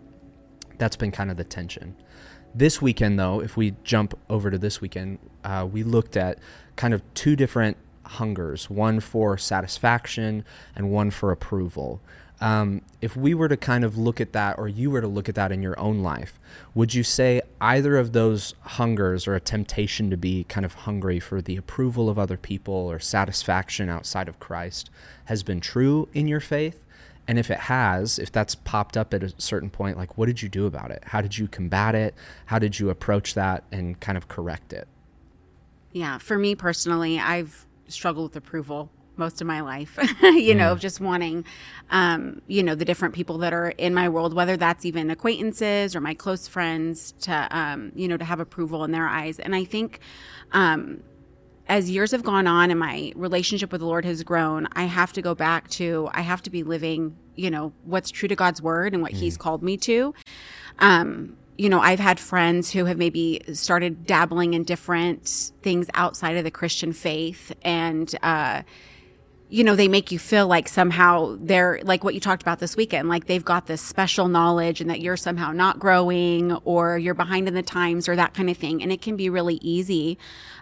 that's 0.78 0.96
been 0.96 1.12
kind 1.12 1.32
of 1.32 1.38
the 1.38 1.44
tension. 1.44 1.96
This 2.54 2.82
weekend, 2.82 3.18
though, 3.18 3.42
if 3.42 3.56
we 3.56 3.76
jump 3.84 4.18
over 4.30 4.52
to 4.52 4.58
this 4.58 4.82
weekend, 4.82 5.20
uh, 5.44 5.68
we 5.72 5.84
looked 5.84 6.18
at 6.18 6.40
kind 6.76 6.94
of 6.94 7.02
two 7.14 7.36
different 7.36 7.78
hungers 8.04 8.70
one 8.70 9.00
for 9.00 9.38
satisfaction 9.38 10.44
and 10.76 10.92
one 10.92 11.12
for 11.12 11.32
approval. 11.32 12.02
Um, 12.42 12.82
if 13.02 13.16
we 13.16 13.36
were 13.36 13.48
to 13.48 13.56
kind 13.56 13.84
of 13.84 14.00
look 14.00 14.20
at 14.20 14.34
that, 14.34 14.58
or 14.58 14.68
you 14.68 14.90
were 14.90 15.00
to 15.00 15.08
look 15.08 15.30
at 15.30 15.36
that 15.36 15.52
in 15.52 15.62
your 15.62 15.80
own 15.80 16.00
life, 16.00 16.40
would 16.74 16.94
you 16.94 17.04
say 17.04 17.42
either 17.62 17.98
of 17.98 18.14
those 18.14 18.56
hungers 18.62 19.28
or 19.28 19.36
a 19.36 19.40
temptation 19.40 20.10
to 20.10 20.18
be 20.18 20.44
kind 20.46 20.66
of 20.66 20.74
hungry 20.74 21.20
for 21.20 21.40
the 21.40 21.56
approval 21.56 22.10
of 22.10 22.18
other 22.18 22.38
people 22.38 22.74
or 22.74 23.00
satisfaction 23.00 23.90
outside 23.90 24.28
of 24.28 24.40
Christ 24.40 24.90
has 25.26 25.44
been 25.44 25.62
true 25.62 26.10
in 26.14 26.28
your 26.28 26.40
faith? 26.40 26.84
And 27.28 27.38
if 27.38 27.52
it 27.52 27.60
has, 27.60 28.18
if 28.18 28.32
that's 28.32 28.56
popped 28.56 28.98
up 28.98 29.14
at 29.14 29.24
a 29.24 29.34
certain 29.40 29.70
point, 29.70 29.96
like 29.96 30.18
what 30.18 30.26
did 30.26 30.42
you 30.42 30.50
do 30.50 30.66
about 30.66 30.90
it? 30.90 31.04
How 31.06 31.22
did 31.22 31.38
you 31.38 31.48
combat 31.48 31.94
it? 31.94 32.16
How 32.48 32.58
did 32.58 32.80
you 32.80 32.90
approach 32.90 33.36
that 33.36 33.64
and 33.72 34.00
kind 34.00 34.18
of 34.18 34.28
correct 34.28 34.74
it? 34.74 34.88
Yeah, 35.92 36.18
for 36.18 36.38
me 36.38 36.56
personally, 36.56 37.20
I've 37.20 37.68
struggled 37.88 38.32
with 38.32 38.36
approval 38.36 38.90
most 39.18 39.42
of 39.42 39.48
my 39.48 39.62
life, 39.62 39.98
you 40.22 40.56
know, 40.56 40.76
just 40.76 41.00
wanting, 41.00 41.46
um, 41.90 42.42
you 42.48 42.64
know, 42.64 42.76
the 42.76 42.86
different 42.86 43.14
people 43.14 43.38
that 43.40 43.54
are 43.54 43.70
in 43.70 43.94
my 43.94 44.10
world, 44.10 44.34
whether 44.34 44.58
that's 44.58 44.86
even 44.86 45.10
acquaintances 45.10 45.96
or 45.96 46.02
my 46.02 46.14
close 46.14 46.48
friends, 46.48 47.14
to, 47.22 47.48
um, 47.52 47.92
you 47.96 48.08
know, 48.08 48.18
to 48.18 48.26
have 48.26 48.40
approval 48.40 48.84
in 48.84 48.92
their 48.92 49.08
eyes. 49.08 49.40
And 49.40 49.56
I 49.56 49.64
think, 49.64 50.00
um, 50.52 51.04
as 51.68 51.90
years 51.90 52.12
have 52.12 52.24
gone 52.24 52.48
on 52.48 52.70
and 52.70 52.80
my 52.80 53.14
relationship 53.16 53.72
with 53.72 53.80
the 53.80 53.88
Lord 53.88 54.04
has 54.04 54.24
grown, 54.24 54.68
I 54.74 54.84
have 54.86 55.14
to 55.14 55.22
go 55.22 55.34
back 55.34 55.70
to, 55.70 56.10
I 56.12 56.22
have 56.22 56.42
to 56.44 56.50
be 56.50 56.64
living, 56.64 57.16
you 57.36 57.50
know, 57.50 57.72
what's 57.86 58.12
true 58.12 58.28
to 58.28 58.36
God's 58.36 58.62
word 58.62 58.94
and 58.94 59.02
what 59.02 59.14
He's 59.14 59.38
called 59.38 59.64
me 59.64 59.78
to. 59.78 60.14
Um, 60.80 61.38
you 61.58 61.70
know, 61.70 61.80
I've 61.80 62.00
had 62.00 62.20
friends 62.20 62.72
who 62.72 62.86
have 62.86 62.98
maybe 62.98 63.42
started 63.54 64.06
dabbling 64.06 64.54
in 64.54 64.64
different 64.64 65.52
things 65.62 65.88
outside 65.94 66.36
of 66.36 66.44
the 66.44 66.52
Christian 66.52 66.92
faith 66.92 67.54
and, 67.62 68.14
uh, 68.24 68.64
you 69.52 69.66
know, 69.66 69.76
they 69.76 69.90
make 69.90 70.14
you 70.14 70.18
feel 70.18 70.48
like 70.48 70.70
somehow 70.70 71.36
they're 71.38 71.82
like 71.84 72.06
what 72.06 72.14
you 72.14 72.22
talked 72.22 72.42
about 72.42 72.60
this 72.60 72.78
weekend, 72.78 73.10
like 73.10 73.28
they've 73.28 73.44
got 73.44 73.68
this 73.68 73.82
special 73.82 74.30
knowledge 74.30 74.80
and 74.80 74.90
that 74.90 75.02
you're 75.02 75.18
somehow 75.18 75.52
not 75.52 75.78
growing 75.78 76.54
or 76.64 76.98
you're 76.98 77.14
behind 77.14 77.50
in 77.50 77.54
the 77.54 77.62
times 77.62 78.08
or 78.08 78.16
that 78.16 78.34
kind 78.34 78.50
of 78.50 78.56
thing. 78.56 78.82
And 78.82 78.94
it 78.94 79.02
can 79.02 79.18
be 79.18 79.30
really 79.30 79.60
easy, 79.62 80.18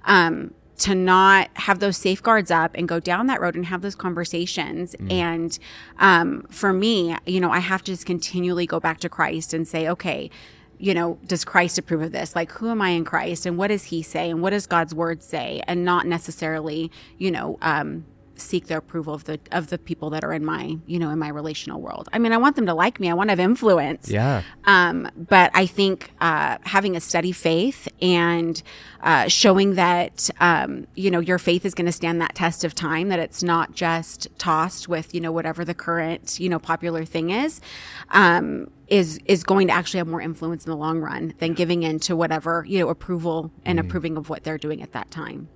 um, 0.06 0.56
to 0.80 0.96
not 0.96 1.50
have 1.54 1.78
those 1.80 1.98
safeguards 1.98 2.50
up 2.50 2.72
and 2.74 2.88
go 2.88 3.00
down 3.00 3.28
that 3.28 3.40
road 3.40 3.54
and 3.54 3.68
have 3.68 3.82
those 3.82 3.96
conversations. 3.96 4.96
And, 5.10 5.60
um, 6.00 6.48
for 6.50 6.74
me, 6.74 7.16
you 7.28 7.40
know, 7.40 7.52
I 7.52 7.60
have 7.60 7.84
to 7.84 7.92
just 7.92 8.08
continually 8.08 8.66
go 8.66 8.80
back 8.80 9.00
to 9.02 9.10
Christ 9.10 9.54
and 9.54 9.68
say, 9.68 9.88
okay, 9.88 10.32
you 10.80 10.96
know, 10.96 11.20
does 11.28 11.46
Christ 11.46 11.78
approve 11.78 12.02
of 12.02 12.12
this? 12.12 12.36
Like, 12.36 12.52
who 12.54 12.70
am 12.70 12.82
I 12.82 12.90
in 12.90 13.04
Christ 13.04 13.46
and 13.46 13.56
what 13.56 13.68
does 13.68 13.84
he 13.84 14.02
say 14.02 14.32
and 14.32 14.42
what 14.42 14.50
does 14.52 14.66
God's 14.66 14.96
word 14.96 15.22
say? 15.22 15.62
And 15.68 15.86
not 15.86 16.08
necessarily, 16.08 16.90
you 17.18 17.30
know, 17.30 17.58
um, 17.62 18.06
seek 18.40 18.68
the 18.68 18.78
approval 18.78 19.14
of 19.14 19.26
the 19.26 19.40
of 19.52 19.70
the 19.70 19.78
people 19.78 20.10
that 20.12 20.24
are 20.24 20.34
in 20.34 20.44
my 20.46 20.78
you 20.86 21.00
know 21.00 21.10
in 21.10 21.20
my 21.20 21.30
relational 21.30 21.82
world. 21.82 22.10
I 22.14 22.20
mean 22.20 22.32
i 22.32 22.38
want 22.38 22.56
them 22.56 22.66
to 22.66 22.74
like 22.74 23.00
me. 23.00 23.10
I 23.10 23.14
want 23.14 23.30
to 23.30 23.32
have 23.32 23.40
influence. 23.40 24.10
Yeah. 24.10 24.44
um, 24.66 25.10
but 25.16 25.52
I 25.54 25.66
think 25.66 26.12
uh, 26.22 26.58
having 26.64 26.96
a 26.96 27.02
steady 27.02 27.32
faith 27.32 27.88
and 28.02 28.62
uh, 29.02 29.28
showing 29.28 29.76
that 29.76 30.30
um, 30.40 30.88
you 30.96 31.12
know 31.12 31.20
your 31.20 31.38
faith 31.38 31.66
is 31.66 31.74
going 31.74 31.86
to 31.86 31.92
stand 31.92 32.22
that 32.22 32.36
test 32.36 32.64
of 32.64 32.76
time, 32.76 33.10
that 33.10 33.20
it's 33.20 33.44
not 33.44 33.74
just 33.74 34.28
tossed 34.38 34.88
with 34.88 35.14
you 35.14 35.22
know 35.22 35.32
whatever 35.32 35.64
the 35.64 35.74
current 35.74 36.40
you 36.40 36.50
know 36.50 36.60
popular 36.60 37.06
thing 37.06 37.30
is, 37.30 37.62
um, 38.10 38.70
is 38.88 39.20
is 39.26 39.44
going 39.44 39.68
to 39.68 39.74
actually 39.74 40.00
have 40.00 40.08
more 40.08 40.22
influence 40.22 40.66
in 40.66 40.70
the 40.70 40.78
long 40.78 41.00
run 41.00 41.34
than 41.40 41.54
giving 41.54 41.84
in 41.84 42.00
to 42.00 42.16
whatever 42.16 42.66
you 42.68 42.80
know 42.80 42.90
approval 42.90 43.52
and 43.66 43.80
approving 43.80 44.18
of 44.18 44.30
what 44.30 44.44
they're 44.44 44.58
doing 44.58 44.82
at 44.82 44.92
that 44.92 45.10
time. 45.12 45.48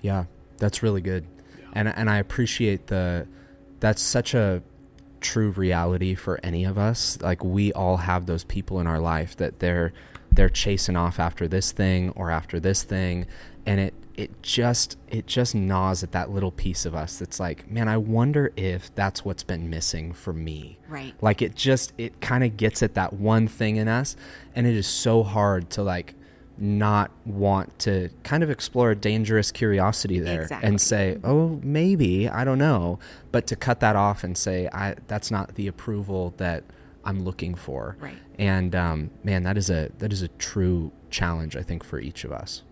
Yeah, 0.00 0.24
that's 0.58 0.82
really 0.82 1.00
good, 1.00 1.26
and 1.72 1.88
and 1.88 2.10
I 2.10 2.18
appreciate 2.18 2.86
the. 2.88 3.26
That's 3.80 4.02
such 4.02 4.34
a 4.34 4.62
true 5.20 5.50
reality 5.50 6.14
for 6.14 6.40
any 6.42 6.64
of 6.64 6.78
us. 6.78 7.18
Like 7.20 7.44
we 7.44 7.72
all 7.72 7.98
have 7.98 8.26
those 8.26 8.44
people 8.44 8.80
in 8.80 8.86
our 8.86 9.00
life 9.00 9.36
that 9.36 9.58
they're 9.60 9.92
they're 10.30 10.48
chasing 10.48 10.96
off 10.96 11.18
after 11.18 11.48
this 11.48 11.72
thing 11.72 12.10
or 12.10 12.30
after 12.30 12.60
this 12.60 12.82
thing, 12.82 13.26
and 13.66 13.80
it 13.80 13.94
it 14.18 14.42
just 14.42 14.98
it 15.08 15.26
just 15.26 15.54
gnaws 15.54 16.02
at 16.02 16.10
that 16.10 16.30
little 16.30 16.50
piece 16.50 16.84
of 16.84 16.94
us 16.94 17.18
that's 17.18 17.38
like, 17.38 17.70
man, 17.70 17.88
I 17.88 17.98
wonder 17.98 18.52
if 18.56 18.92
that's 18.96 19.24
what's 19.24 19.44
been 19.44 19.70
missing 19.70 20.12
for 20.12 20.32
me. 20.32 20.78
Right. 20.88 21.14
Like 21.20 21.40
it 21.40 21.54
just 21.54 21.92
it 21.98 22.20
kind 22.20 22.42
of 22.42 22.56
gets 22.56 22.82
at 22.82 22.94
that 22.94 23.12
one 23.12 23.46
thing 23.46 23.76
in 23.76 23.86
us, 23.86 24.16
and 24.56 24.66
it 24.66 24.74
is 24.74 24.88
so 24.88 25.22
hard 25.22 25.70
to 25.70 25.82
like 25.82 26.14
not 26.60 27.10
want 27.24 27.78
to 27.80 28.10
kind 28.24 28.42
of 28.42 28.50
explore 28.50 28.90
a 28.90 28.96
dangerous 28.96 29.50
curiosity 29.52 30.18
there 30.18 30.42
Exactly. 30.42 30.68
and 30.68 30.80
say, 30.80 31.18
"Oh, 31.24 31.60
maybe 31.62 32.28
I 32.28 32.44
don't 32.44 32.58
know," 32.58 32.98
but 33.32 33.46
to 33.48 33.56
cut 33.56 33.80
that 33.80 33.96
off 33.96 34.24
and 34.24 34.36
say, 34.36 34.68
"I 34.72 34.94
that's 35.06 35.30
not 35.30 35.54
the 35.54 35.66
approval 35.68 36.34
that 36.38 36.64
I'm 37.04 37.20
looking 37.24 37.54
for." 37.54 37.96
Right. 38.00 38.14
And 38.38 38.74
um, 38.74 39.10
man, 39.24 39.42
that 39.44 39.56
is 39.56 39.70
a 39.70 39.90
that 39.98 40.12
is 40.12 40.22
a 40.22 40.28
true 40.28 40.90
challenge, 41.10 41.56
I 41.56 41.62
think, 41.62 41.84
for 41.84 41.98
each 42.00 42.24
of 42.24 42.32
us. 42.32 42.62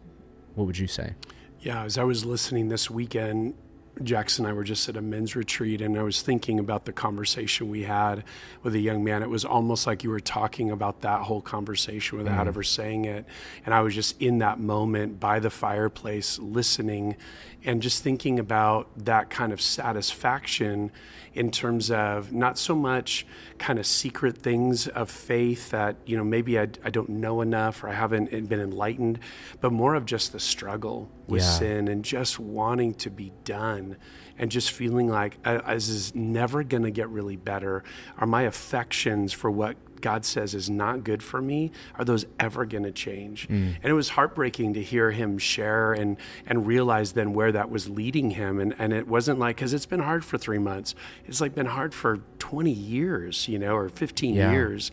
What 0.54 0.66
would 0.66 0.78
you 0.78 0.86
say? 0.86 1.14
Yeah, 1.60 1.84
as 1.84 1.98
I 1.98 2.04
was 2.04 2.24
listening 2.24 2.68
this 2.68 2.90
weekend, 2.90 3.54
Jackson 4.02 4.44
and 4.44 4.52
I 4.52 4.54
were 4.54 4.64
just 4.64 4.88
at 4.88 4.96
a 4.96 5.00
men's 5.00 5.34
retreat, 5.34 5.80
and 5.80 5.98
I 5.98 6.02
was 6.02 6.20
thinking 6.20 6.58
about 6.58 6.84
the 6.84 6.92
conversation 6.92 7.70
we 7.70 7.84
had 7.84 8.24
with 8.62 8.74
a 8.74 8.78
young 8.78 9.02
man. 9.02 9.22
It 9.22 9.30
was 9.30 9.44
almost 9.44 9.86
like 9.86 10.04
you 10.04 10.10
were 10.10 10.20
talking 10.20 10.70
about 10.70 11.00
that 11.00 11.22
whole 11.22 11.40
conversation 11.40 12.18
without 12.18 12.40
mm-hmm. 12.40 12.48
ever 12.48 12.62
saying 12.62 13.06
it. 13.06 13.24
And 13.64 13.74
I 13.74 13.80
was 13.80 13.94
just 13.94 14.20
in 14.20 14.38
that 14.38 14.58
moment 14.60 15.18
by 15.18 15.40
the 15.40 15.50
fireplace 15.50 16.38
listening 16.38 17.16
and 17.64 17.80
just 17.80 18.02
thinking 18.02 18.38
about 18.38 18.88
that 19.04 19.30
kind 19.30 19.52
of 19.52 19.60
satisfaction 19.60 20.92
in 21.34 21.50
terms 21.50 21.90
of 21.90 22.32
not 22.32 22.58
so 22.58 22.74
much 22.74 23.26
kind 23.58 23.78
of 23.78 23.86
secret 23.86 24.38
things 24.38 24.88
of 24.88 25.10
faith 25.10 25.70
that, 25.70 25.96
you 26.06 26.16
know, 26.16 26.24
maybe 26.24 26.58
I, 26.58 26.68
I 26.84 26.90
don't 26.90 27.08
know 27.08 27.40
enough 27.40 27.82
or 27.82 27.88
I 27.88 27.94
haven't 27.94 28.30
been 28.48 28.60
enlightened, 28.60 29.18
but 29.60 29.72
more 29.72 29.94
of 29.94 30.06
just 30.06 30.32
the 30.32 30.40
struggle 30.40 31.10
with 31.26 31.42
Yeah. 31.42 31.48
sin 31.50 31.88
and 31.88 32.04
just 32.04 32.38
wanting 32.38 32.94
to 32.94 33.10
be 33.10 33.32
done 33.44 33.96
and 34.38 34.50
just 34.50 34.70
feeling 34.70 35.08
like 35.08 35.38
uh, 35.44 35.74
this 35.74 35.88
is 35.88 36.14
never 36.14 36.62
going 36.62 36.82
to 36.84 36.90
get 36.90 37.08
really 37.08 37.36
better. 37.36 37.82
Are 38.18 38.26
my 38.26 38.42
affections 38.42 39.32
for 39.32 39.50
what 39.50 39.76
God 40.02 40.26
says 40.26 40.54
is 40.54 40.68
not 40.68 41.04
good 41.04 41.22
for 41.22 41.40
me, 41.40 41.72
are 41.98 42.04
those 42.04 42.26
ever 42.38 42.66
going 42.66 42.84
to 42.84 42.92
change? 42.92 43.46
And 43.48 43.78
it 43.82 43.94
was 43.94 44.10
heartbreaking 44.10 44.74
to 44.74 44.82
hear 44.82 45.10
him 45.10 45.38
share 45.38 45.94
and, 45.94 46.18
and 46.46 46.66
realize 46.66 47.12
then 47.12 47.32
where 47.32 47.50
that 47.52 47.70
was 47.70 47.88
leading 47.88 48.32
him. 48.32 48.60
And, 48.60 48.74
and 48.78 48.92
it 48.92 49.08
wasn't 49.08 49.38
like, 49.38 49.56
because 49.56 49.72
it's 49.72 49.86
been 49.86 50.00
hard 50.00 50.22
for 50.22 50.36
three 50.36 50.58
months, 50.58 50.94
it's 51.24 51.40
like 51.40 51.54
been 51.54 51.66
hard 51.66 51.94
for 51.94 52.18
20 52.38 52.70
years, 52.70 53.48
you 53.48 53.58
know, 53.58 53.74
or 53.74 53.88
15 53.88 54.34
Yeah. 54.34 54.52
years, 54.52 54.92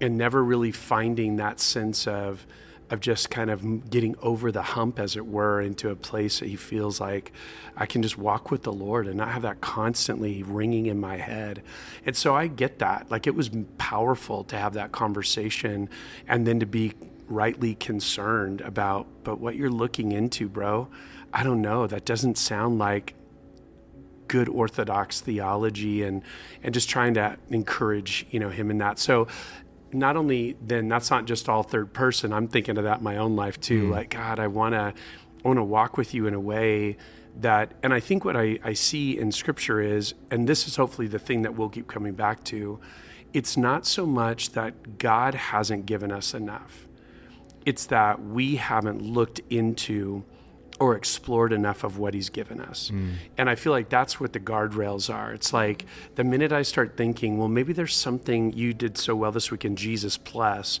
and 0.00 0.16
never 0.16 0.42
really 0.42 0.72
finding 0.72 1.36
that 1.36 1.60
sense 1.60 2.06
of, 2.08 2.46
of 2.90 3.00
just 3.00 3.30
kind 3.30 3.50
of 3.50 3.90
getting 3.90 4.16
over 4.22 4.50
the 4.50 4.62
hump, 4.62 4.98
as 4.98 5.16
it 5.16 5.26
were, 5.26 5.60
into 5.60 5.90
a 5.90 5.96
place 5.96 6.40
that 6.40 6.48
he 6.48 6.56
feels 6.56 7.00
like 7.00 7.32
I 7.76 7.86
can 7.86 8.02
just 8.02 8.16
walk 8.18 8.50
with 8.50 8.62
the 8.62 8.72
Lord 8.72 9.06
and 9.06 9.16
not 9.16 9.28
have 9.28 9.42
that 9.42 9.60
constantly 9.60 10.42
ringing 10.42 10.86
in 10.86 10.98
my 11.00 11.16
head. 11.16 11.62
And 12.06 12.16
so 12.16 12.34
I 12.34 12.46
get 12.46 12.78
that. 12.78 13.10
Like 13.10 13.26
it 13.26 13.34
was 13.34 13.50
powerful 13.76 14.44
to 14.44 14.56
have 14.56 14.74
that 14.74 14.92
conversation 14.92 15.88
and 16.26 16.46
then 16.46 16.60
to 16.60 16.66
be 16.66 16.94
rightly 17.28 17.74
concerned 17.74 18.60
about, 18.62 19.06
but 19.22 19.38
what 19.38 19.54
you're 19.54 19.70
looking 19.70 20.12
into, 20.12 20.48
bro, 20.48 20.88
I 21.32 21.42
don't 21.42 21.60
know. 21.60 21.86
That 21.86 22.04
doesn't 22.04 22.38
sound 22.38 22.78
like 22.78 23.14
good 24.28 24.48
orthodox 24.48 25.20
theology 25.20 26.02
and 26.02 26.22
and 26.62 26.74
just 26.74 26.88
trying 26.88 27.14
to 27.14 27.36
encourage 27.48 28.26
you 28.30 28.38
know 28.38 28.50
him 28.50 28.70
in 28.70 28.76
that 28.76 28.98
so 28.98 29.26
not 29.92 30.16
only 30.16 30.56
then 30.60 30.88
that's 30.88 31.10
not 31.10 31.24
just 31.24 31.48
all 31.48 31.62
third 31.62 31.92
person 31.92 32.32
i'm 32.32 32.48
thinking 32.48 32.76
of 32.76 32.84
that 32.84 32.98
in 32.98 33.04
my 33.04 33.16
own 33.16 33.36
life 33.36 33.60
too 33.60 33.88
mm. 33.88 33.90
like 33.90 34.10
god 34.10 34.38
i 34.38 34.46
want 34.46 34.74
to 34.74 34.92
i 35.44 35.48
want 35.48 35.58
to 35.58 35.64
walk 35.64 35.96
with 35.96 36.14
you 36.14 36.26
in 36.26 36.34
a 36.34 36.40
way 36.40 36.96
that 37.36 37.72
and 37.82 37.94
i 37.94 38.00
think 38.00 38.24
what 38.24 38.36
I, 38.36 38.58
I 38.64 38.72
see 38.72 39.18
in 39.18 39.32
scripture 39.32 39.80
is 39.80 40.14
and 40.30 40.48
this 40.48 40.66
is 40.66 40.76
hopefully 40.76 41.08
the 41.08 41.18
thing 41.18 41.42
that 41.42 41.54
we'll 41.54 41.68
keep 41.68 41.86
coming 41.88 42.14
back 42.14 42.44
to 42.44 42.80
it's 43.32 43.56
not 43.56 43.86
so 43.86 44.06
much 44.06 44.52
that 44.52 44.98
god 44.98 45.34
hasn't 45.34 45.86
given 45.86 46.10
us 46.10 46.34
enough. 46.34 46.86
It's 47.66 47.86
that 47.86 48.22
we 48.22 48.56
haven't 48.56 49.02
looked 49.02 49.40
into 49.50 50.24
or 50.80 50.94
explored 50.96 51.52
enough 51.52 51.82
of 51.82 51.98
what 51.98 52.14
he's 52.14 52.30
given 52.30 52.60
us. 52.60 52.88
Hmm. 52.88 53.14
And 53.36 53.50
I 53.50 53.56
feel 53.56 53.72
like 53.72 53.88
that's 53.88 54.20
what 54.20 54.32
the 54.32 54.40
guardrails 54.40 55.12
are. 55.12 55.32
It's 55.32 55.52
like 55.52 55.84
the 56.14 56.24
minute 56.24 56.52
I 56.52 56.62
start 56.62 56.96
thinking, 56.96 57.38
well, 57.38 57.48
maybe 57.48 57.72
there's 57.72 57.96
something 57.96 58.52
you 58.52 58.74
did 58.74 58.96
so 58.96 59.16
well 59.16 59.32
this 59.32 59.50
week 59.50 59.64
in 59.64 59.76
Jesus 59.76 60.16
plus. 60.16 60.78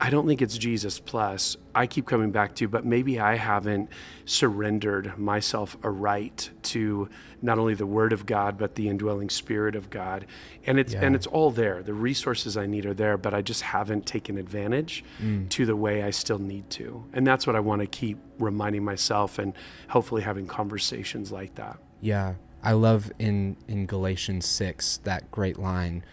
I 0.00 0.10
don't 0.10 0.26
think 0.26 0.42
it's 0.42 0.58
Jesus 0.58 0.98
plus. 0.98 1.56
I 1.74 1.86
keep 1.86 2.06
coming 2.06 2.30
back 2.30 2.54
to, 2.56 2.68
but 2.68 2.84
maybe 2.84 3.20
I 3.20 3.36
haven't 3.36 3.90
surrendered 4.24 5.16
myself 5.16 5.76
a 5.82 5.90
right 5.90 6.50
to 6.62 7.08
not 7.40 7.58
only 7.58 7.74
the 7.74 7.86
Word 7.86 8.12
of 8.12 8.26
God 8.26 8.58
but 8.58 8.74
the 8.74 8.88
indwelling 8.88 9.30
Spirit 9.30 9.76
of 9.76 9.90
God, 9.90 10.26
and 10.66 10.78
it's 10.78 10.94
and 10.94 11.14
it's 11.14 11.26
all 11.26 11.50
there. 11.50 11.82
The 11.82 11.94
resources 11.94 12.56
I 12.56 12.66
need 12.66 12.86
are 12.86 12.94
there, 12.94 13.16
but 13.16 13.34
I 13.34 13.42
just 13.42 13.62
haven't 13.62 14.04
taken 14.04 14.36
advantage 14.36 15.04
mm. 15.22 15.48
to 15.50 15.64
the 15.64 15.76
way 15.76 16.02
I 16.02 16.10
still 16.10 16.38
need 16.38 16.70
to, 16.70 17.04
and 17.12 17.26
that's 17.26 17.46
what 17.46 17.54
I 17.54 17.60
want 17.60 17.80
to 17.80 17.86
keep 17.86 18.18
reminding 18.38 18.84
myself, 18.84 19.38
and 19.38 19.54
hopefully 19.88 20.22
having 20.22 20.46
conversations 20.46 21.30
like 21.30 21.54
that. 21.54 21.78
Yeah, 22.00 22.34
I 22.62 22.72
love 22.72 23.12
in 23.18 23.56
in 23.68 23.86
Galatians 23.86 24.46
six 24.46 24.98
that 25.04 25.30
great 25.30 25.58
line. 25.58 26.04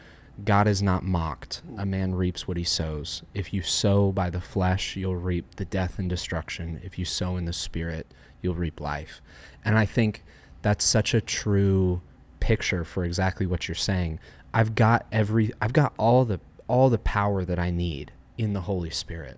God 0.43 0.67
is 0.67 0.81
not 0.81 1.03
mocked. 1.03 1.61
A 1.77 1.85
man 1.85 2.15
reaps 2.15 2.47
what 2.47 2.57
he 2.57 2.63
sows. 2.63 3.23
If 3.33 3.53
you 3.53 3.61
sow 3.61 4.11
by 4.11 4.29
the 4.29 4.41
flesh, 4.41 4.95
you'll 4.95 5.15
reap 5.15 5.55
the 5.55 5.65
death 5.65 5.99
and 5.99 6.09
destruction. 6.09 6.79
If 6.83 6.97
you 6.97 7.05
sow 7.05 7.37
in 7.37 7.45
the 7.45 7.53
spirit, 7.53 8.07
you'll 8.41 8.55
reap 8.55 8.79
life. 8.79 9.21
And 9.63 9.77
I 9.77 9.85
think 9.85 10.23
that's 10.61 10.85
such 10.85 11.13
a 11.13 11.21
true 11.21 12.01
picture 12.39 12.83
for 12.83 13.03
exactly 13.03 13.45
what 13.45 13.67
you're 13.67 13.75
saying. 13.75 14.19
I've 14.53 14.75
got 14.75 15.05
every 15.11 15.51
I've 15.61 15.73
got 15.73 15.93
all 15.97 16.25
the 16.25 16.39
all 16.67 16.89
the 16.89 16.97
power 16.97 17.45
that 17.45 17.59
I 17.59 17.69
need 17.69 18.11
in 18.37 18.53
the 18.53 18.61
Holy 18.61 18.89
Spirit 18.89 19.37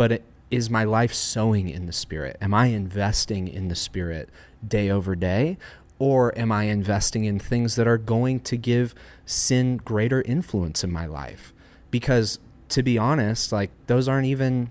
but 0.00 0.12
it, 0.12 0.24
is 0.50 0.70
my 0.70 0.82
life 0.82 1.12
sowing 1.12 1.68
in 1.68 1.84
the 1.84 1.92
spirit 1.92 2.34
am 2.40 2.54
i 2.54 2.66
investing 2.66 3.46
in 3.46 3.68
the 3.68 3.74
spirit 3.74 4.30
day 4.66 4.90
over 4.90 5.14
day 5.14 5.58
or 6.00 6.36
am 6.36 6.50
i 6.50 6.64
investing 6.64 7.24
in 7.24 7.38
things 7.38 7.76
that 7.76 7.86
are 7.86 7.98
going 7.98 8.40
to 8.40 8.56
give 8.56 8.92
sin 9.24 9.76
greater 9.76 10.22
influence 10.22 10.82
in 10.82 10.90
my 10.90 11.06
life? 11.06 11.54
Because 11.92 12.40
to 12.70 12.82
be 12.82 12.98
honest 12.98 13.52
like 13.52 13.70
those 13.86 14.08
aren't 14.08 14.26
even 14.26 14.70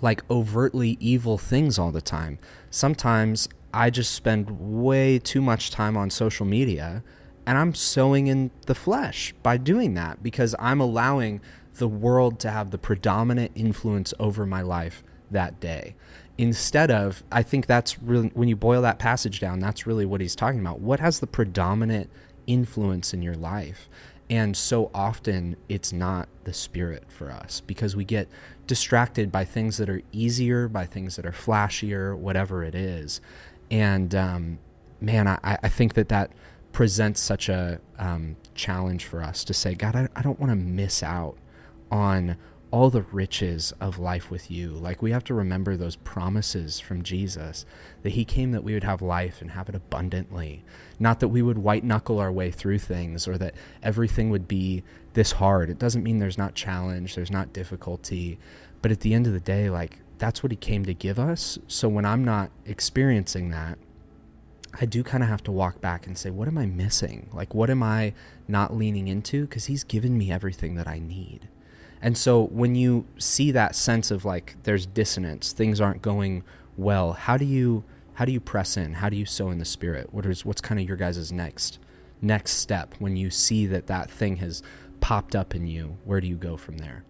like 0.00 0.28
overtly 0.28 0.96
evil 0.98 1.38
things 1.38 1.78
all 1.78 1.92
the 1.92 2.00
time. 2.00 2.40
Sometimes 2.70 3.48
i 3.74 3.90
just 3.90 4.12
spend 4.12 4.50
way 4.82 5.18
too 5.18 5.40
much 5.40 5.70
time 5.70 5.96
on 5.96 6.10
social 6.10 6.44
media 6.44 7.02
and 7.46 7.58
i'm 7.58 7.74
sowing 7.74 8.26
in 8.26 8.50
the 8.66 8.74
flesh 8.74 9.34
by 9.42 9.56
doing 9.56 9.94
that 9.94 10.22
because 10.22 10.54
i'm 10.58 10.80
allowing 10.80 11.40
the 11.76 11.88
world 11.88 12.38
to 12.38 12.50
have 12.50 12.70
the 12.70 12.78
predominant 12.78 13.50
influence 13.54 14.12
over 14.18 14.44
my 14.44 14.60
life 14.60 15.02
that 15.30 15.58
day 15.60 15.94
instead 16.38 16.90
of 16.90 17.22
i 17.30 17.42
think 17.42 17.66
that's 17.66 18.00
really 18.02 18.28
when 18.34 18.48
you 18.48 18.56
boil 18.56 18.82
that 18.82 18.98
passage 18.98 19.38
down 19.38 19.60
that's 19.60 19.86
really 19.86 20.04
what 20.04 20.20
he's 20.20 20.34
talking 20.34 20.60
about. 20.60 20.80
What 20.80 21.00
has 21.00 21.20
the 21.20 21.26
predominant 21.26 22.10
influence 22.46 23.14
in 23.14 23.22
your 23.22 23.34
life? 23.34 23.88
And 24.28 24.56
so 24.56 24.90
often 24.94 25.56
it's 25.68 25.92
not 25.92 26.28
the 26.44 26.52
spirit 26.52 27.04
for 27.08 27.30
us 27.30 27.60
because 27.60 27.94
we 27.94 28.04
get 28.04 28.28
distracted 28.66 29.30
by 29.30 29.44
things 29.44 29.76
that 29.76 29.88
are 29.90 30.02
easier 30.12 30.68
by 30.68 30.86
things 30.86 31.16
that 31.16 31.26
are 31.26 31.32
flashier 31.32 32.16
whatever 32.16 32.64
it 32.64 32.74
is. 32.74 33.20
And 33.70 34.14
um, 34.14 34.58
man 35.00 35.28
I, 35.28 35.38
I 35.62 35.68
think 35.68 35.94
that 35.94 36.08
that 36.08 36.30
presents 36.72 37.20
such 37.20 37.48
a 37.48 37.80
um, 37.98 38.36
challenge 38.54 39.04
for 39.04 39.22
us 39.22 39.44
to 39.44 39.52
say 39.52 39.74
god 39.74 39.94
i, 39.94 40.08
I 40.16 40.22
don't 40.22 40.40
want 40.40 40.50
to 40.50 40.56
miss 40.56 41.02
out 41.02 41.36
on 41.90 42.36
all 42.72 42.88
the 42.88 43.02
riches 43.02 43.72
of 43.80 43.98
life 43.98 44.30
with 44.30 44.50
you. 44.50 44.70
Like 44.70 45.02
we 45.02 45.12
have 45.12 45.24
to 45.24 45.34
remember 45.34 45.76
those 45.76 45.96
promises 45.96 46.80
from 46.80 47.02
Jesus 47.02 47.66
that 48.02 48.14
he 48.14 48.24
came 48.24 48.50
that 48.52 48.64
we 48.64 48.72
would 48.72 48.82
have 48.82 49.02
life 49.02 49.42
and 49.42 49.50
have 49.52 49.68
it 49.68 49.74
abundantly. 49.74 50.64
Not 50.98 51.20
that 51.20 51.28
we 51.28 51.42
would 51.42 51.58
white 51.58 51.84
knuckle 51.84 52.18
our 52.18 52.32
way 52.32 52.50
through 52.50 52.78
things 52.78 53.28
or 53.28 53.36
that 53.36 53.54
everything 53.82 54.30
would 54.30 54.48
be 54.48 54.82
this 55.12 55.32
hard. 55.32 55.68
It 55.68 55.78
doesn't 55.78 56.02
mean 56.02 56.18
there's 56.18 56.38
not 56.38 56.54
challenge, 56.54 57.14
there's 57.14 57.30
not 57.30 57.52
difficulty, 57.52 58.38
but 58.80 58.90
at 58.90 59.00
the 59.00 59.12
end 59.12 59.26
of 59.26 59.34
the 59.34 59.40
day 59.40 59.68
like 59.68 59.98
that's 60.16 60.42
what 60.42 60.50
he 60.50 60.56
came 60.56 60.86
to 60.86 60.94
give 60.94 61.18
us. 61.18 61.58
So 61.68 61.90
when 61.90 62.06
I'm 62.06 62.24
not 62.24 62.50
experiencing 62.64 63.50
that, 63.50 63.76
I 64.80 64.86
do 64.86 65.02
kind 65.02 65.22
of 65.22 65.28
have 65.28 65.42
to 65.44 65.52
walk 65.52 65.82
back 65.82 66.06
and 66.06 66.16
say, 66.16 66.30
what 66.30 66.48
am 66.48 66.56
I 66.56 66.64
missing? 66.64 67.28
Like, 67.34 67.54
what 67.54 67.68
am 67.68 67.82
I 67.82 68.14
not 68.48 68.74
leaning 68.74 69.08
into? 69.08 69.42
Because 69.42 69.66
he's 69.66 69.84
given 69.84 70.16
me 70.16 70.32
everything 70.32 70.76
that 70.76 70.88
I 70.88 70.98
need. 70.98 71.48
And 72.02 72.18
so 72.18 72.46
when 72.46 72.74
you 72.74 73.06
see 73.16 73.52
that 73.52 73.76
sense 73.76 74.10
of 74.10 74.24
like 74.24 74.56
there's 74.64 74.86
dissonance, 74.86 75.52
things 75.52 75.80
aren't 75.80 76.02
going 76.02 76.42
well, 76.76 77.12
how 77.12 77.36
do 77.36 77.44
you 77.44 77.84
how 78.14 78.24
do 78.24 78.32
you 78.32 78.40
press 78.40 78.76
in? 78.76 78.94
How 78.94 79.08
do 79.08 79.16
you 79.16 79.24
sow 79.24 79.50
in 79.50 79.58
the 79.58 79.64
spirit? 79.64 80.12
What 80.12 80.26
is 80.26 80.44
what's 80.44 80.60
kind 80.60 80.80
of 80.80 80.86
your 80.86 80.96
guys' 80.96 81.30
next 81.32 81.78
next 82.20 82.52
step 82.52 82.94
when 82.98 83.16
you 83.16 83.30
see 83.30 83.66
that 83.66 83.86
that 83.86 84.10
thing 84.10 84.36
has 84.36 84.62
popped 85.00 85.36
up 85.36 85.54
in 85.54 85.66
you? 85.66 85.96
Where 86.04 86.20
do 86.20 86.26
you 86.26 86.36
go 86.36 86.56
from 86.56 86.78
there? 86.78 87.04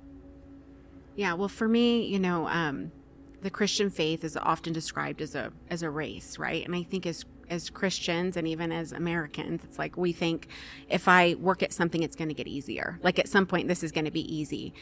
Yeah, 1.16 1.34
well, 1.34 1.48
for 1.48 1.68
me, 1.68 2.06
you 2.06 2.18
know, 2.18 2.46
um, 2.48 2.90
the 3.42 3.50
Christian 3.50 3.90
faith 3.90 4.24
is 4.24 4.36
often 4.36 4.72
described 4.72 5.22
as 5.22 5.34
a 5.34 5.52
as 5.70 5.82
a 5.82 5.88
race, 5.90 6.38
right? 6.38 6.64
And 6.64 6.74
I 6.74 6.82
think 6.82 7.06
as 7.06 7.24
as 7.50 7.70
Christians 7.70 8.36
and 8.36 8.46
even 8.46 8.72
as 8.72 8.92
Americans, 8.92 9.62
it's 9.64 9.78
like 9.78 9.96
we 9.96 10.12
think 10.12 10.48
if 10.88 11.08
I 11.08 11.34
work 11.34 11.62
at 11.62 11.72
something, 11.72 12.02
it's 12.02 12.16
going 12.16 12.28
to 12.28 12.34
get 12.34 12.46
easier. 12.46 12.98
Like 13.02 13.18
at 13.18 13.28
some 13.28 13.46
point, 13.46 13.68
this 13.68 13.82
is 13.82 13.92
going 13.92 14.04
to 14.04 14.10
be 14.10 14.34
easy. 14.34 14.72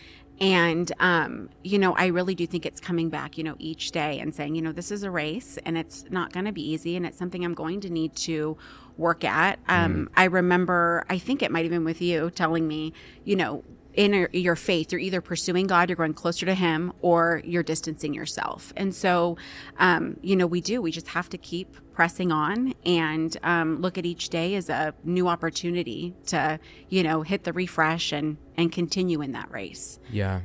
And, 0.41 0.91
um, 1.01 1.51
you 1.63 1.79
know, 1.79 1.95
I 1.97 2.07
really 2.07 2.35
do 2.35 2.47
think 2.47 2.65
it's 2.65 2.81
coming 2.81 3.11
back, 3.11 3.37
you 3.37 3.45
know, 3.45 3.57
each 3.59 3.91
day 3.91 4.19
and 4.21 4.35
saying, 4.35 4.55
you 4.55 4.63
know, 4.63 4.73
this 4.73 4.91
is 4.91 5.03
a 5.03 5.11
race 5.11 5.59
and 5.67 5.77
it's 5.77 6.05
not 6.11 6.33
going 6.33 6.47
to 6.47 6.53
be 6.53 6.67
easy 6.67 6.97
and 6.97 7.05
it's 7.05 7.19
something 7.19 7.45
I'm 7.45 7.55
going 7.55 7.81
to 7.83 7.91
need 7.91 8.17
to 8.17 8.57
work 8.97 9.23
at. 9.23 9.59
Um, 9.69 10.07
mm. 10.07 10.13
I 10.17 10.25
remember, 10.25 11.05
I 11.11 11.19
think 11.19 11.43
it 11.43 11.51
might 11.51 11.65
have 11.65 11.71
been 11.71 11.85
with 11.85 12.01
you 12.01 12.31
telling 12.31 12.67
me, 12.67 12.95
you 13.25 13.37
know, 13.37 13.65
in 13.95 14.29
your 14.33 14.57
faith, 14.57 14.93
you're 14.93 15.01
either 15.01 15.21
pursuing 15.21 15.67
God, 15.67 15.89
you're 15.89 15.97
going 15.97 16.15
closer 16.15 16.47
to 16.47 16.55
Him, 16.55 16.93
or 17.03 17.43
you're 17.45 17.63
distancing 17.63 18.15
yourself. 18.15 18.73
And 18.77 18.95
so, 18.95 19.37
um, 19.79 20.17
you 20.23 20.37
know, 20.37 20.47
we 20.47 20.61
do. 20.61 20.81
We 20.81 20.93
just 20.93 21.09
have 21.09 21.29
to 21.31 21.39
keep 21.39 21.77
pressing 21.93 22.33
on 22.33 22.75
and 22.87 23.37
um, 23.43 23.81
look 23.81 23.99
at 23.99 24.07
each 24.07 24.29
day 24.29 24.55
as 24.55 24.69
a 24.69 24.95
new 25.05 25.29
opportunity 25.29 26.15
to, 26.27 26.59
you 26.89 27.03
know, 27.03 27.23
hit 27.23 27.45
the 27.45 27.53
refresh 27.53 28.13
and 28.13 28.37
and 28.57 28.71
continue 28.71 29.23
in 29.23 29.33
that 29.33 29.51
race. 29.51 29.99
Yeah. 30.11 30.41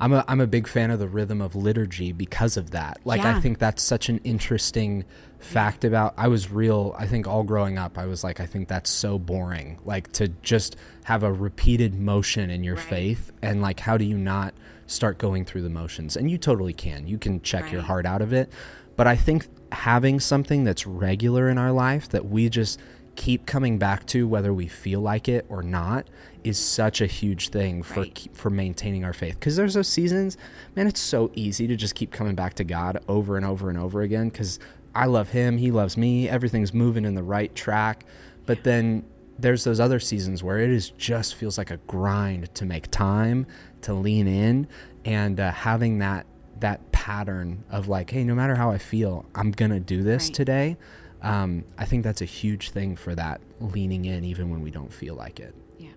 I'm 0.00 0.12
a 0.12 0.24
I'm 0.26 0.40
a 0.40 0.48
big 0.48 0.66
fan 0.66 0.90
of 0.90 0.98
the 0.98 1.06
rhythm 1.06 1.40
of 1.40 1.54
liturgy 1.54 2.10
because 2.10 2.56
of 2.56 2.72
that. 2.72 2.98
Like 3.04 3.22
yeah. 3.22 3.36
I 3.36 3.40
think 3.40 3.60
that's 3.60 3.82
such 3.82 4.08
an 4.08 4.18
interesting 4.24 5.04
fact 5.42 5.84
about 5.84 6.14
I 6.16 6.28
was 6.28 6.50
real 6.50 6.94
I 6.98 7.06
think 7.06 7.26
all 7.26 7.42
growing 7.42 7.78
up 7.78 7.98
I 7.98 8.06
was 8.06 8.22
like 8.22 8.40
I 8.40 8.46
think 8.46 8.68
that's 8.68 8.90
so 8.90 9.18
boring. 9.18 9.78
Like 9.84 10.12
to 10.12 10.28
just 10.28 10.76
have 11.04 11.22
a 11.22 11.32
repeated 11.32 11.94
motion 11.94 12.50
in 12.50 12.64
your 12.64 12.76
right. 12.76 12.84
faith 12.84 13.32
and 13.42 13.60
like 13.60 13.80
how 13.80 13.96
do 13.96 14.04
you 14.04 14.16
not 14.16 14.54
start 14.86 15.18
going 15.18 15.44
through 15.44 15.62
the 15.62 15.70
motions? 15.70 16.16
And 16.16 16.30
you 16.30 16.38
totally 16.38 16.72
can. 16.72 17.06
You 17.06 17.18
can 17.18 17.40
check 17.42 17.64
right. 17.64 17.72
your 17.72 17.82
heart 17.82 18.06
out 18.06 18.22
of 18.22 18.32
it. 18.32 18.50
But 18.96 19.06
I 19.06 19.16
think 19.16 19.46
having 19.72 20.20
something 20.20 20.64
that's 20.64 20.86
regular 20.86 21.48
in 21.48 21.58
our 21.58 21.72
life 21.72 22.08
that 22.10 22.26
we 22.26 22.48
just 22.48 22.78
keep 23.14 23.46
coming 23.46 23.78
back 23.78 24.06
to 24.06 24.26
whether 24.26 24.54
we 24.54 24.66
feel 24.66 25.00
like 25.00 25.28
it 25.28 25.44
or 25.48 25.62
not 25.62 26.06
is 26.44 26.58
such 26.58 27.00
a 27.00 27.06
huge 27.06 27.50
thing 27.50 27.82
for 27.82 28.00
right. 28.00 28.28
for 28.32 28.48
maintaining 28.48 29.04
our 29.04 29.12
faith 29.12 29.34
because 29.38 29.54
there's 29.54 29.74
those 29.74 29.88
seasons 29.88 30.38
man 30.74 30.86
it's 30.86 31.00
so 31.00 31.30
easy 31.34 31.66
to 31.66 31.76
just 31.76 31.94
keep 31.94 32.10
coming 32.10 32.34
back 32.34 32.54
to 32.54 32.64
god 32.64 33.02
over 33.08 33.36
and 33.36 33.44
over 33.44 33.68
and 33.68 33.78
over 33.78 34.00
again 34.00 34.30
because 34.30 34.58
i 34.94 35.06
love 35.06 35.30
him 35.30 35.58
he 35.58 35.70
loves 35.70 35.96
me 35.96 36.28
everything's 36.28 36.72
moving 36.72 37.04
in 37.04 37.14
the 37.14 37.22
right 37.22 37.54
track 37.54 38.04
but 38.46 38.64
then 38.64 39.04
there's 39.38 39.64
those 39.64 39.80
other 39.80 39.98
seasons 39.98 40.42
where 40.42 40.58
it 40.58 40.70
is 40.70 40.90
just 40.90 41.34
feels 41.34 41.58
like 41.58 41.70
a 41.70 41.78
grind 41.86 42.54
to 42.54 42.64
make 42.64 42.90
time 42.90 43.46
to 43.80 43.92
lean 43.94 44.26
in 44.28 44.66
and 45.04 45.40
uh, 45.40 45.50
having 45.50 45.98
that 45.98 46.26
that 46.60 46.92
pattern 46.92 47.64
of 47.70 47.88
like 47.88 48.10
hey 48.10 48.22
no 48.22 48.34
matter 48.34 48.54
how 48.54 48.70
i 48.70 48.78
feel 48.78 49.24
i'm 49.34 49.50
gonna 49.50 49.80
do 49.80 50.02
this 50.02 50.26
right. 50.26 50.34
today 50.34 50.76
um, 51.22 51.64
I 51.78 51.84
think 51.84 52.02
that's 52.02 52.20
a 52.20 52.26
huge 52.26 52.70
thing 52.70 52.96
for 52.96 53.14
that 53.14 53.40
leaning 53.60 54.04
in, 54.04 54.24
even 54.24 54.50
when 54.50 54.60
we 54.60 54.70
don't 54.70 54.92
feel 54.92 55.14
like 55.14 55.38
it. 55.38 55.54
Yeah. 55.78 55.90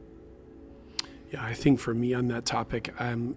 Yeah, 1.32 1.44
I 1.44 1.54
think 1.54 1.80
for 1.80 1.94
me 1.94 2.14
on 2.14 2.28
that 2.28 2.46
topic, 2.46 2.94
um, 3.00 3.36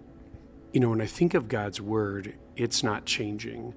you 0.71 0.79
know, 0.79 0.89
when 0.89 1.01
I 1.01 1.07
think 1.07 1.33
of 1.33 1.47
God's 1.47 1.81
word, 1.81 2.35
it's 2.55 2.83
not 2.83 3.05
changing, 3.05 3.73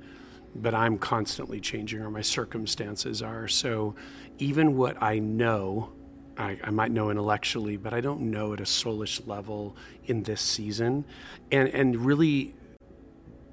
but 0.54 0.74
I'm 0.74 0.98
constantly 0.98 1.60
changing, 1.60 2.00
or 2.00 2.10
my 2.10 2.20
circumstances 2.20 3.22
are. 3.22 3.48
So 3.48 3.94
even 4.38 4.76
what 4.76 5.02
I 5.02 5.18
know, 5.18 5.92
I, 6.36 6.58
I, 6.62 6.70
might 6.70 6.90
know 6.90 7.10
intellectually, 7.10 7.76
but 7.76 7.92
I 7.94 8.00
don't 8.00 8.30
know 8.30 8.52
at 8.52 8.60
a 8.60 8.64
soulish 8.64 9.26
level 9.26 9.76
in 10.04 10.24
this 10.24 10.40
season. 10.40 11.04
And 11.50 11.68
and 11.68 11.96
really 11.96 12.54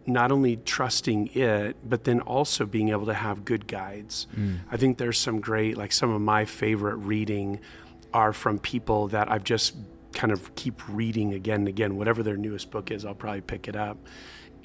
not 0.06 0.32
only 0.32 0.58
trusting 0.58 1.28
it, 1.36 1.78
but 1.88 2.04
then 2.04 2.20
also 2.22 2.66
being 2.66 2.90
able 2.90 3.06
to 3.06 3.14
have 3.14 3.46
good 3.46 3.68
guides. 3.68 4.28
Mm. 4.36 4.60
I 4.72 4.78
think 4.78 4.98
there's 4.98 5.20
some 5.20 5.40
great, 5.40 5.78
like 5.78 5.92
some 5.92 6.10
of 6.10 6.20
my 6.20 6.46
favorite 6.46 6.96
reading 6.96 7.60
are 8.12 8.34
from 8.34 8.58
people 8.58 9.08
that 9.10 9.32
I've 9.32 9.44
just 9.44 9.76
kind 10.14 10.34
of 10.34 10.56
keep 10.56 10.82
reading 10.90 11.34
again 11.34 11.60
and 11.60 11.68
again. 11.68 11.96
Whatever 11.96 12.24
their 12.24 12.38
newest 12.38 12.72
book 12.72 12.90
is, 12.90 13.06
I'll 13.06 13.14
probably 13.14 13.42
pick 13.42 13.68
it 13.68 13.76
up 13.76 13.98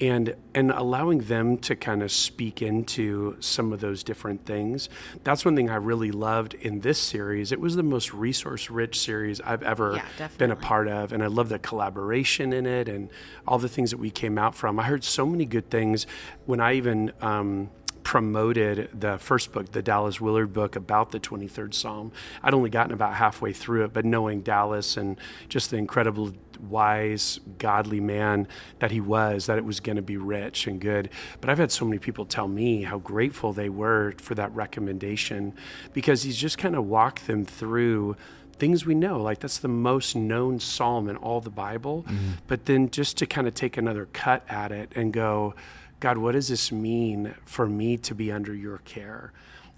and 0.01 0.35
and 0.53 0.71
allowing 0.71 1.19
them 1.19 1.57
to 1.57 1.75
kind 1.75 2.03
of 2.03 2.11
speak 2.11 2.61
into 2.61 3.37
some 3.39 3.71
of 3.71 3.79
those 3.79 4.03
different 4.03 4.45
things. 4.45 4.89
That's 5.23 5.45
one 5.45 5.55
thing 5.55 5.69
i 5.69 5.75
really 5.75 6.11
loved 6.11 6.53
in 6.55 6.81
this 6.81 6.99
series. 6.99 7.51
It 7.51 7.59
was 7.59 7.75
the 7.75 7.83
most 7.83 8.13
resource 8.13 8.69
rich 8.69 8.99
series 8.99 9.41
i've 9.41 9.63
ever 9.63 10.01
yeah, 10.19 10.27
been 10.37 10.51
a 10.51 10.55
part 10.55 10.87
of 10.87 11.13
and 11.13 11.23
i 11.23 11.27
love 11.27 11.49
the 11.49 11.59
collaboration 11.59 12.53
in 12.53 12.65
it 12.65 12.87
and 12.87 13.09
all 13.47 13.59
the 13.59 13.69
things 13.69 13.91
that 13.91 13.97
we 13.97 14.09
came 14.09 14.37
out 14.37 14.55
from. 14.55 14.79
I 14.79 14.83
heard 14.83 15.03
so 15.03 15.25
many 15.25 15.45
good 15.45 15.69
things 15.69 16.07
when 16.45 16.59
i 16.59 16.73
even 16.73 17.11
um, 17.21 17.69
promoted 18.05 18.87
the 18.93 19.17
first 19.17 19.51
book, 19.51 19.71
the 19.71 19.81
Dallas 19.81 20.21
Willard 20.21 20.53
book 20.53 20.75
about 20.75 21.11
the 21.11 21.19
23rd 21.19 21.73
Psalm. 21.73 22.11
I'd 22.43 22.53
only 22.53 22.69
gotten 22.69 22.93
about 22.93 23.15
halfway 23.15 23.51
through 23.51 23.83
it, 23.83 23.93
but 23.93 24.05
knowing 24.05 24.41
Dallas 24.41 24.95
and 24.95 25.19
just 25.49 25.71
the 25.71 25.77
incredible 25.77 26.31
wise, 26.69 27.39
godly 27.57 27.99
man 27.99 28.47
that 28.77 28.91
he 28.91 29.01
was, 29.01 29.47
that 29.47 29.57
it 29.57 29.65
was 29.65 29.79
going 29.79 29.95
to 29.95 30.03
be 30.03 30.17
rich 30.17 30.67
and 30.67 30.79
good. 30.79 31.09
But 31.41 31.49
I've 31.49 31.57
had 31.57 31.71
so 31.71 31.83
many 31.83 31.97
people 31.97 32.25
tell 32.25 32.47
me 32.47 32.83
how 32.83 32.99
grateful 32.99 33.53
they 33.53 33.69
were 33.69 34.13
for 34.19 34.35
that 34.35 34.55
recommendation 34.55 35.55
because 35.93 36.21
he's 36.21 36.37
just 36.37 36.59
kind 36.59 36.75
of 36.75 36.85
walked 36.85 37.25
them 37.25 37.43
through 37.43 38.15
things 38.57 38.85
we 38.85 38.95
know 38.95 39.21
like 39.21 39.39
that's 39.39 39.57
the 39.59 39.67
most 39.67 40.15
known 40.15 40.59
psalm 40.59 41.09
in 41.09 41.15
all 41.17 41.41
the 41.41 41.49
bible 41.49 42.03
mm-hmm. 42.07 42.31
but 42.47 42.65
then 42.65 42.89
just 42.89 43.17
to 43.17 43.25
kind 43.25 43.47
of 43.47 43.53
take 43.53 43.77
another 43.77 44.07
cut 44.13 44.43
at 44.49 44.71
it 44.71 44.91
and 44.95 45.13
go 45.13 45.53
God, 45.99 46.17
what 46.17 46.33
does 46.33 46.49
this 46.49 46.71
mean 46.71 47.33
for 47.45 47.67
me 47.67 47.97
to 47.97 48.13
be 48.13 48.31
under 48.31 48.53
your 48.53 48.79
care? 48.79 49.31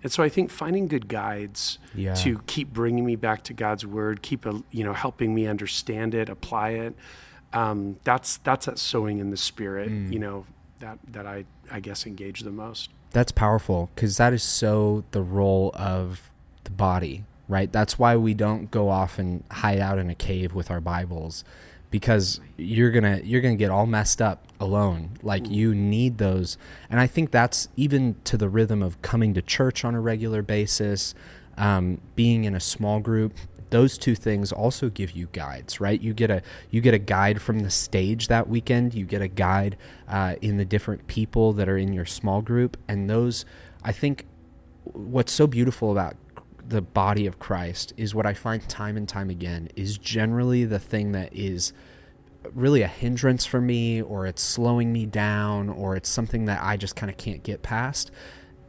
And 0.03 0.11
so 0.11 0.23
I 0.23 0.29
think 0.29 0.51
finding 0.51 0.87
good 0.87 1.07
guides 1.07 1.79
yeah. 1.95 2.13
to 2.15 2.39
keep 2.47 2.71
bringing 2.71 3.05
me 3.05 3.15
back 3.15 3.43
to 3.43 3.53
God's 3.53 3.85
word, 3.85 4.21
keep 4.21 4.45
a, 4.45 4.61
you 4.71 4.83
know 4.83 4.93
helping 4.93 5.33
me 5.33 5.47
understand 5.47 6.13
it, 6.13 6.29
apply 6.29 6.71
it. 6.71 6.95
Um, 7.53 7.97
that's 8.03 8.37
that's 8.37 8.65
that 8.67 8.77
sowing 8.77 9.19
in 9.19 9.31
the 9.31 9.37
spirit, 9.37 9.89
mm. 9.89 10.11
you 10.11 10.19
know, 10.19 10.45
that 10.79 10.99
that 11.11 11.25
I 11.25 11.45
I 11.71 11.79
guess 11.79 12.05
engage 12.05 12.41
the 12.41 12.51
most. 12.51 12.91
That's 13.11 13.31
powerful 13.31 13.89
because 13.95 14.17
that 14.17 14.33
is 14.33 14.43
so 14.43 15.03
the 15.11 15.21
role 15.21 15.71
of 15.75 16.29
the 16.65 16.71
body, 16.71 17.23
right? 17.47 17.71
That's 17.71 17.97
why 17.97 18.15
we 18.15 18.33
don't 18.33 18.69
go 18.71 18.89
off 18.89 19.19
and 19.19 19.43
hide 19.51 19.79
out 19.79 19.97
in 19.97 20.09
a 20.09 20.15
cave 20.15 20.53
with 20.53 20.69
our 20.69 20.81
Bibles 20.81 21.43
because 21.89 22.41
you're 22.57 22.91
gonna 22.91 23.21
you're 23.23 23.41
gonna 23.41 23.55
get 23.55 23.71
all 23.71 23.85
messed 23.85 24.21
up 24.21 24.45
alone. 24.59 25.11
Like 25.23 25.43
mm. 25.43 25.51
you 25.51 25.75
need 25.75 26.17
those. 26.17 26.57
And 26.89 26.99
i 26.99 27.07
think 27.07 27.31
that's 27.31 27.69
even 27.75 28.15
to 28.25 28.37
the 28.37 28.49
rhythm 28.49 28.81
of 28.81 29.01
coming 29.01 29.33
to 29.33 29.41
church 29.41 29.85
on 29.85 29.95
a 29.95 30.01
regular 30.01 30.41
basis 30.41 31.15
um, 31.57 31.99
being 32.15 32.43
in 32.43 32.55
a 32.55 32.59
small 32.59 32.99
group. 32.99 33.33
Those 33.69 33.97
two 33.97 34.15
things 34.15 34.53
also 34.53 34.89
give 34.89 35.11
you 35.11 35.27
guides 35.31 35.79
right? 35.79 36.01
You 36.01 36.13
get 36.13 36.29
a 36.29 36.41
you 36.71 36.81
get 36.81 36.93
a 36.93 36.99
guide 36.99 37.41
from 37.41 37.59
the 37.59 37.69
stage 37.69 38.27
that 38.27 38.49
weekend. 38.49 38.93
You 38.93 39.05
get 39.05 39.21
a 39.21 39.27
guide 39.27 39.77
uh, 40.07 40.35
in 40.41 40.57
the 40.57 40.65
different 40.65 41.07
people 41.07 41.53
that 41.53 41.69
are 41.69 41.77
in 41.77 41.93
your 41.93 42.05
small 42.05 42.41
group. 42.41 42.77
And 42.87 43.09
those 43.09 43.45
i 43.83 43.91
think 43.91 44.25
what's 44.83 45.31
so 45.31 45.47
beautiful 45.47 45.91
about 45.91 46.15
the 46.67 46.81
body 46.81 47.25
of 47.25 47.39
Christ 47.39 47.93
is 47.97 48.13
what 48.13 48.25
I 48.25 48.33
find 48.33 48.67
time 48.67 48.97
and 48.97 49.07
time 49.07 49.29
again 49.29 49.69
is 49.75 49.97
generally 49.97 50.65
the 50.65 50.79
thing 50.79 51.13
that 51.13 51.33
is 51.33 51.73
really 52.53 52.81
a 52.81 52.87
hindrance 52.87 53.45
for 53.45 53.61
me 53.61 54.01
or 54.01 54.25
it's 54.25 54.41
slowing 54.41 54.91
me 54.91 55.05
down 55.05 55.69
or 55.69 55.95
it's 55.95 56.09
something 56.09 56.45
that 56.45 56.61
I 56.61 56.77
just 56.77 56.95
kind 56.95 57.09
of 57.09 57.17
can't 57.17 57.43
get 57.43 57.61
past. 57.61 58.11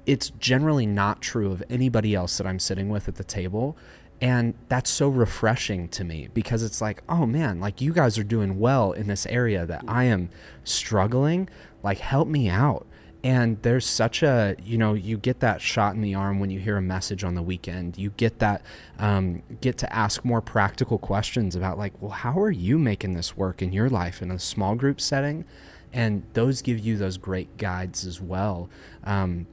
It's 0.07 0.31
generally 0.31 0.87
not 0.87 1.21
true 1.21 1.53
of 1.53 1.63
anybody 1.69 2.15
else 2.15 2.39
that 2.39 2.47
I'm 2.47 2.59
sitting 2.59 2.89
with 2.89 3.09
at 3.09 3.17
the 3.17 3.25
table. 3.25 3.77
And 4.21 4.55
that's 4.69 4.91
so 4.91 5.09
refreshing 5.09 5.89
to 5.91 6.03
me 6.03 6.29
because 6.35 6.63
it's 6.63 6.81
like, 6.81 7.03
oh 7.09 7.25
man, 7.25 7.61
like 7.61 7.81
you 7.81 7.93
guys 7.93 8.19
are 8.19 8.25
doing 8.25 8.59
well 8.59 8.93
in 8.93 9.07
this 9.07 9.27
area 9.27 9.65
that 9.67 9.85
I 9.87 10.05
am 10.05 10.31
struggling. 10.65 11.49
Like, 11.85 11.99
help 11.99 12.27
me 12.27 12.49
out 12.49 12.88
and 13.25 13.61
there's 13.63 13.87
such 13.87 14.23
a 14.23 14.55
you 14.63 14.79
know 14.79 14.95
you 14.95 15.17
get 15.17 15.41
that 15.41 15.61
shot 15.61 15.95
in 15.95 16.01
the 16.01 16.15
arm 16.15 16.39
when 16.39 16.51
you 16.51 16.61
hear 16.61 16.77
a 16.77 16.83
message 16.83 17.25
on 17.25 17.35
the 17.35 17.43
weekend. 17.43 17.99
You 17.99 18.11
get 18.17 18.39
that 18.39 18.63
um, 18.99 19.43
get 19.61 19.77
to 19.79 19.93
ask 19.93 20.25
more 20.25 20.41
practical 20.41 20.99
questions 20.99 21.57
about 21.57 21.79
like 21.79 21.93
well 22.01 22.13
how 22.13 22.39
are 22.41 22.51
you 22.51 22.79
making 22.79 23.15
this 23.15 23.37
work 23.37 23.61
in 23.61 23.73
your 23.73 23.89
life 23.89 24.23
in 24.23 24.31
a 24.31 24.39
small 24.39 24.75
group 24.75 25.01
setting? 25.01 25.45
And 25.93 26.23
those 26.35 26.63
give 26.63 26.79
you 26.79 26.97
those 26.97 27.17
great 27.17 27.57
guides 27.57 28.05
as 28.05 28.21
well 28.21 28.69
um, 29.05 29.47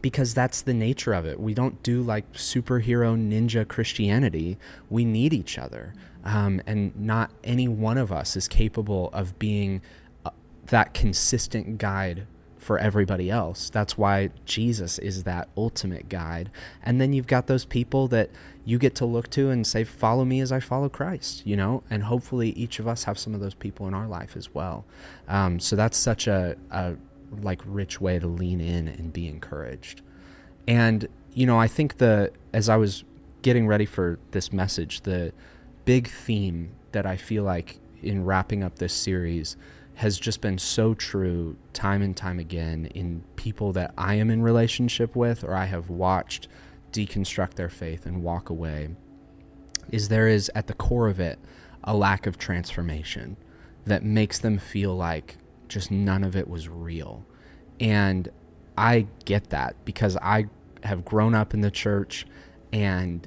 because 0.00 0.32
that's 0.34 0.62
the 0.62 0.72
nature 0.72 1.12
of 1.12 1.26
it. 1.26 1.40
We 1.40 1.52
don't 1.52 1.82
do 1.82 2.00
like 2.00 2.32
superhero 2.34 3.16
ninja 3.16 3.66
christianity. 3.66 4.56
We 4.88 5.04
need 5.04 5.34
each 5.34 5.58
other 5.58 5.94
um, 6.24 6.60
and 6.66 6.94
not 6.96 7.32
any 7.44 7.68
one 7.68 7.98
of 7.98 8.12
us 8.12 8.36
is 8.36 8.48
capable 8.48 9.10
of 9.12 9.38
being 9.38 9.82
uh, 10.24 10.30
that 10.66 10.94
consistent 10.94 11.78
guide 11.78 12.26
for 12.68 12.78
everybody 12.78 13.30
else. 13.30 13.70
That's 13.70 13.96
why 13.96 14.28
Jesus 14.44 14.98
is 14.98 15.22
that 15.22 15.48
ultimate 15.56 16.10
guide. 16.10 16.50
And 16.82 17.00
then 17.00 17.14
you've 17.14 17.26
got 17.26 17.46
those 17.46 17.64
people 17.64 18.08
that 18.08 18.28
you 18.66 18.76
get 18.76 18.94
to 18.96 19.06
look 19.06 19.30
to 19.30 19.48
and 19.48 19.66
say, 19.66 19.84
Follow 19.84 20.26
me 20.26 20.40
as 20.40 20.52
I 20.52 20.60
follow 20.60 20.90
Christ, 20.90 21.46
you 21.46 21.56
know? 21.56 21.82
And 21.88 22.02
hopefully 22.02 22.50
each 22.50 22.78
of 22.78 22.86
us 22.86 23.04
have 23.04 23.18
some 23.18 23.32
of 23.32 23.40
those 23.40 23.54
people 23.54 23.88
in 23.88 23.94
our 23.94 24.06
life 24.06 24.36
as 24.36 24.52
well. 24.54 24.84
Um, 25.28 25.58
so 25.60 25.76
that's 25.76 25.96
such 25.96 26.26
a, 26.26 26.56
a 26.70 26.96
like 27.40 27.62
rich 27.64 28.02
way 28.02 28.18
to 28.18 28.26
lean 28.26 28.60
in 28.60 28.86
and 28.86 29.14
be 29.14 29.28
encouraged. 29.28 30.02
And 30.66 31.08
you 31.32 31.46
know, 31.46 31.58
I 31.58 31.68
think 31.68 31.96
the 31.96 32.32
as 32.52 32.68
I 32.68 32.76
was 32.76 33.02
getting 33.40 33.66
ready 33.66 33.86
for 33.86 34.18
this 34.32 34.52
message, 34.52 35.00
the 35.00 35.32
big 35.86 36.06
theme 36.06 36.72
that 36.92 37.06
I 37.06 37.16
feel 37.16 37.44
like 37.44 37.78
in 38.02 38.26
wrapping 38.26 38.62
up 38.62 38.78
this 38.78 38.92
series 38.92 39.56
has 39.98 40.16
just 40.16 40.40
been 40.40 40.58
so 40.58 40.94
true 40.94 41.56
time 41.72 42.02
and 42.02 42.16
time 42.16 42.38
again 42.38 42.86
in 42.94 43.24
people 43.34 43.72
that 43.72 43.92
I 43.98 44.14
am 44.14 44.30
in 44.30 44.42
relationship 44.42 45.16
with 45.16 45.42
or 45.42 45.54
I 45.54 45.64
have 45.64 45.90
watched 45.90 46.46
deconstruct 46.92 47.54
their 47.54 47.68
faith 47.68 48.06
and 48.06 48.22
walk 48.22 48.48
away 48.48 48.90
is 49.90 50.08
there 50.08 50.28
is 50.28 50.52
at 50.54 50.68
the 50.68 50.74
core 50.74 51.08
of 51.08 51.18
it 51.18 51.40
a 51.82 51.96
lack 51.96 52.26
of 52.28 52.38
transformation 52.38 53.36
that 53.86 54.04
makes 54.04 54.38
them 54.38 54.56
feel 54.56 54.94
like 54.94 55.36
just 55.66 55.90
none 55.90 56.22
of 56.22 56.36
it 56.36 56.46
was 56.48 56.68
real. 56.68 57.26
And 57.80 58.28
I 58.76 59.08
get 59.24 59.50
that 59.50 59.74
because 59.84 60.16
I 60.18 60.46
have 60.84 61.04
grown 61.04 61.34
up 61.34 61.54
in 61.54 61.60
the 61.60 61.72
church 61.72 62.24
and 62.72 63.26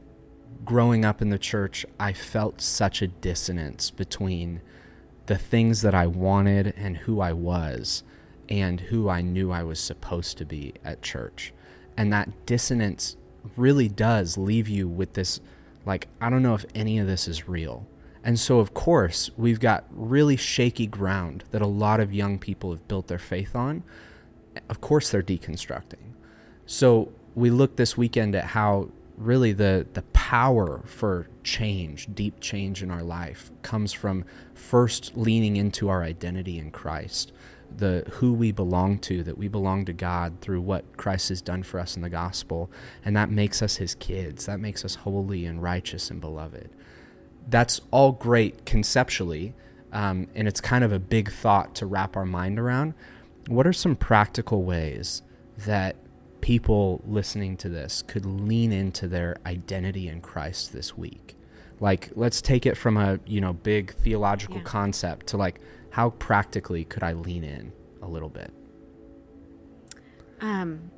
growing 0.64 1.04
up 1.04 1.22
in 1.22 1.32
the 1.32 1.40
church, 1.40 1.86
I 2.00 2.14
felt 2.14 2.62
such 2.62 3.02
a 3.02 3.08
dissonance 3.08 3.92
between 3.92 4.62
the 5.26 5.38
things 5.38 5.82
that 5.82 5.94
I 5.94 6.08
wanted 6.08 6.74
and 6.78 6.98
who 6.98 7.22
I 7.22 7.34
was 7.34 8.04
and 8.50 8.82
who 8.82 9.10
I 9.10 9.22
knew 9.22 9.52
I 9.52 9.64
was 9.64 9.80
supposed 9.80 10.38
to 10.38 10.46
be 10.46 10.74
at 10.84 11.02
church. 11.02 11.54
And 11.96 12.12
that 12.12 12.46
dissonance 12.46 13.16
really 13.56 13.88
does 13.88 14.38
leave 14.38 14.68
you 14.68 14.88
with 14.88 15.14
this 15.14 15.40
like, 15.86 16.08
I 16.20 16.30
don't 16.30 16.44
know 16.44 16.54
if 16.54 16.66
any 16.76 17.00
of 17.00 17.08
this 17.08 17.28
is 17.28 17.48
real. 17.48 17.88
And 18.24 18.40
so, 18.40 18.60
of 18.60 18.74
course, 18.74 19.32
we've 19.36 19.60
got 19.60 19.86
really 19.90 20.38
shaky 20.38 20.86
ground 20.86 21.44
that 21.52 21.62
a 21.62 21.68
lot 21.68 22.00
of 22.00 22.14
young 22.14 22.38
people 22.38 22.72
have 22.72 22.88
built 22.88 23.08
their 23.08 23.18
faith 23.18 23.56
on. 23.56 23.84
Of 24.70 24.80
course, 24.80 25.10
they're 25.10 25.24
deconstructing. 25.24 26.14
So, 26.68 27.12
we 27.34 27.50
look 27.50 27.78
this 27.78 27.98
weekend 27.98 28.36
at 28.36 28.46
how 28.46 28.90
really 29.18 29.54
the, 29.54 29.88
the 29.94 30.04
power 30.32 30.82
for 30.86 31.28
change, 31.44 32.08
deep 32.14 32.40
change 32.40 32.82
in 32.82 32.90
our 32.90 33.04
life, 33.04 33.52
comes 33.64 33.92
from 33.92 34.24
first 34.54 35.12
leaning 35.18 35.58
into 35.58 35.90
our 35.90 36.04
identity 36.04 36.58
in 36.58 36.72
Christ, 36.72 37.34
the 37.76 38.06
who 38.12 38.32
we 38.32 38.50
belong 38.54 38.98
to, 39.00 39.24
that 39.24 39.38
we 39.38 39.50
belong 39.50 39.84
to 39.84 39.92
God 39.92 40.40
through 40.40 40.62
what 40.62 40.96
Christ 40.96 41.28
has 41.28 41.42
done 41.42 41.64
for 41.64 41.82
us 41.82 41.98
in 41.98 42.02
the 42.02 42.10
gospel, 42.10 42.72
and 43.04 43.14
that 43.14 43.30
makes 43.30 43.62
us 43.62 43.76
his 43.76 43.94
kids. 43.94 44.46
That 44.46 44.62
makes 44.62 44.86
us 44.86 44.96
holy 44.96 45.46
and 45.46 45.62
righteous 45.62 46.10
and 46.10 46.22
beloved. 46.22 46.70
That's 47.50 47.82
all 47.92 48.14
great 48.14 48.66
conceptually, 48.66 49.54
um, 49.92 50.30
and 50.34 50.48
it's 50.48 50.62
kind 50.62 50.86
of 50.86 50.94
a 50.94 51.00
big 51.00 51.30
thought 51.30 51.76
to 51.76 51.86
wrap 51.86 52.16
our 52.16 52.26
mind 52.26 52.58
around. 52.58 52.94
What 53.50 53.68
are 53.68 53.74
some 53.74 53.98
practical 53.98 54.64
ways 54.64 55.24
that 55.58 55.98
people 56.42 57.02
listening 57.06 57.58
to 57.58 57.70
this 57.70 58.02
could 58.02 58.26
lean 58.26 58.72
into 58.72 59.08
their 59.08 59.38
identity 59.46 60.08
in 60.08 60.22
Christ 60.22 60.74
this 60.74 60.98
week? 60.98 61.36
Like, 61.80 62.12
let's 62.16 62.42
take 62.42 62.66
it 62.66 62.78
from 62.78 62.98
a 62.98 63.20
you 63.26 63.42
know 63.42 63.54
big 63.54 63.94
theological 63.96 64.58
yeah. 64.58 64.64
concept 64.64 65.28
to 65.28 65.38
like 65.38 65.60
how 65.92 66.12
practically 66.12 66.84
could 66.86 67.04
I 67.04 67.14
lean 67.14 67.44
in 67.44 67.72
a 68.02 68.08
little 68.08 68.30
bit? 68.30 68.52
Um, 70.40 70.92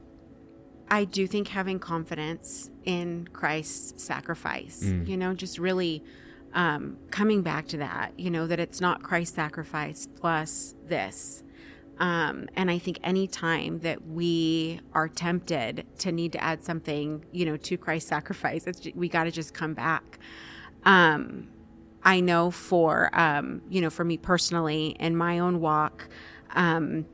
I 0.90 1.06
do 1.06 1.28
think 1.28 1.50
having 1.50 1.80
confidence 1.80 2.70
in 2.86 3.28
Christ's 3.34 4.02
sacrifice, 4.04 4.84
mm. 4.84 5.08
you 5.08 5.18
know, 5.18 5.34
just 5.34 5.58
really 5.58 6.04
um, 6.54 6.98
coming 7.10 7.42
back 7.42 7.68
to 7.70 7.78
that, 7.78 8.14
you 8.18 8.30
know, 8.30 8.48
that 8.48 8.60
it's 8.60 8.80
not 8.80 9.02
Christ's 9.04 9.36
sacrifice 9.36 10.08
plus 10.16 10.76
this. 10.86 11.44
Um, 12.00 12.50
and 12.56 12.72
I 12.72 12.80
think 12.80 13.00
any 13.04 13.28
time 13.28 13.80
that 13.80 14.08
we 14.08 14.80
are 14.94 15.08
tempted 15.08 15.86
to 16.00 16.12
need 16.12 16.32
to 16.34 16.44
add 16.44 16.64
something, 16.64 17.24
you 17.32 17.46
know, 17.46 17.58
to 17.58 17.78
Christ's 17.78 18.10
sacrifice, 18.10 18.66
we 18.96 19.08
got 19.08 19.26
to 19.26 19.32
just 19.32 19.54
come 19.54 19.74
back. 19.74 20.20
Um, 20.86 21.48
I 22.04 22.20
know 22.20 22.52
for, 22.52 23.10
um, 23.18 23.62
you 23.70 23.80
know, 23.80 23.90
for 23.90 24.04
me 24.04 24.18
personally 24.18 24.96
in 25.00 25.16
my 25.16 25.40
own 25.40 25.62
walk, 25.62 26.10
um, 26.52 27.06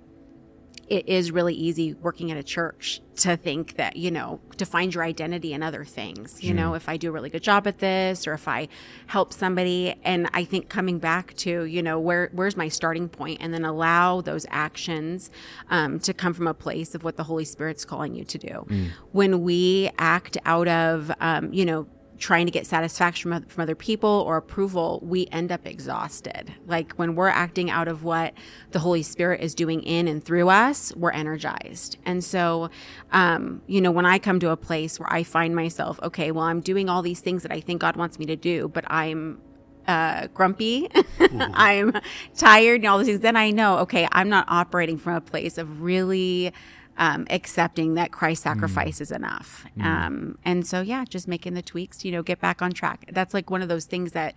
it 0.90 1.08
is 1.08 1.32
really 1.32 1.54
easy 1.54 1.94
working 1.94 2.32
at 2.32 2.38
a 2.38 2.44
church 2.44 3.02
to 3.18 3.38
think 3.38 3.76
that, 3.76 3.96
you 3.96 4.10
know, 4.10 4.40
to 4.58 4.66
find 4.66 4.94
your 4.94 5.04
identity 5.04 5.54
in 5.54 5.62
other 5.62 5.86
things. 5.86 6.44
You 6.44 6.54
mm. 6.54 6.58
know, 6.58 6.74
if 6.74 6.90
I 6.90 6.98
do 6.98 7.10
a 7.10 7.12
really 7.12 7.30
good 7.30 7.44
job 7.44 7.68
at 7.68 7.80
this 7.80 8.26
or 8.26 8.34
if 8.34 8.48
I 8.48 8.68
help 9.08 9.34
somebody. 9.34 9.96
And 10.04 10.30
I 10.34 10.44
think 10.46 10.70
coming 10.70 11.00
back 11.00 11.36
to, 11.38 11.64
you 11.66 11.84
know, 11.84 12.00
where 12.00 12.30
where's 12.34 12.58
my 12.58 12.70
starting 12.70 13.08
point 13.08 13.40
and 13.42 13.54
then 13.54 13.66
allow 13.66 14.22
those 14.22 14.46
actions 14.50 15.30
um, 15.70 16.00
to 16.00 16.14
come 16.14 16.34
from 16.34 16.48
a 16.48 16.54
place 16.54 16.96
of 16.96 17.04
what 17.04 17.18
the 17.18 17.24
Holy 17.24 17.46
Spirit's 17.46 17.86
calling 17.86 18.16
you 18.16 18.24
to 18.26 18.38
do. 18.38 18.66
Mm. 18.68 18.90
When 19.12 19.42
we 19.44 19.92
act 19.98 20.38
out 20.46 20.68
of, 20.68 21.12
um, 21.20 21.54
you 21.54 21.66
know, 21.66 21.88
trying 22.20 22.46
to 22.46 22.52
get 22.52 22.68
satisfaction 22.68 23.32
from, 23.32 23.44
from 23.46 23.62
other 23.64 23.76
people 23.76 24.24
or 24.28 24.38
approval, 24.38 25.00
we 25.02 25.28
end 25.32 25.52
up 25.52 25.66
exhausted. 25.66 26.54
Like 26.68 26.94
when 26.94 27.16
we're 27.16 27.30
acting 27.30 27.70
out 27.70 27.88
of 27.88 28.04
what 28.04 28.34
the 28.72 28.80
Holy 28.80 29.02
Spirit 29.02 29.42
is 29.42 29.56
doing 29.56 29.82
in 29.84 30.08
and 30.08 30.24
through 30.24 30.50
us, 30.50 30.94
we're 30.96 31.12
energized. 31.12 31.98
And 32.06 32.24
so, 32.24 32.70
um, 33.12 33.62
you 33.68 33.82
know, 33.82 33.92
when 33.92 34.06
I 34.06 34.20
come 34.20 34.40
to 34.42 34.52
a 34.52 34.58
place 34.58 35.00
where 35.00 35.12
I 35.12 35.24
find 35.24 35.56
myself, 35.56 36.00
okay, 36.04 36.32
well, 36.32 36.46
I'm 36.46 36.62
doing 36.62 36.90
all 36.90 37.02
these 37.02 37.22
things 37.22 37.44
that 37.44 37.52
I 37.52 37.62
think 37.62 37.82
God 37.82 37.96
wants 37.96 38.20
me 38.20 38.26
to 38.28 38.36
do, 38.36 38.68
but 38.68 38.84
I'm 38.92 39.42
uh, 39.88 40.28
grumpy. 40.34 40.88
I'm 41.20 41.94
tired, 42.38 42.82
and 42.82 42.86
all 42.88 43.00
these 43.00 43.08
things, 43.08 43.22
then 43.22 43.36
I 43.36 43.50
know, 43.50 43.80
okay, 43.80 44.08
I'm 44.12 44.30
not 44.30 44.46
operating 44.48 44.98
from 44.98 45.16
a 45.16 45.22
place 45.22 45.58
of 45.58 45.82
really 45.82 46.54
um, 47.00 47.26
accepting 47.30 47.94
that 47.96 48.12
Christ's 48.12 48.46
mm. 48.46 48.54
sacrifice 48.54 49.00
mm. 49.00 49.02
is 49.02 49.12
enough. 49.12 49.66
Mm. 49.78 49.86
Um, 49.86 50.38
and 50.46 50.68
so, 50.68 50.82
yeah, 50.82 51.06
just 51.06 51.28
making 51.28 51.54
the 51.54 51.62
tweaks, 51.62 52.06
you 52.06 52.12
know, 52.12 52.22
get 52.22 52.40
back 52.40 52.62
on 52.62 52.72
track. 52.72 53.10
That's 53.12 53.34
like 53.34 53.50
one 53.50 53.62
of 53.62 53.70
those 53.70 53.86
things 53.86 54.12
that, 54.12 54.36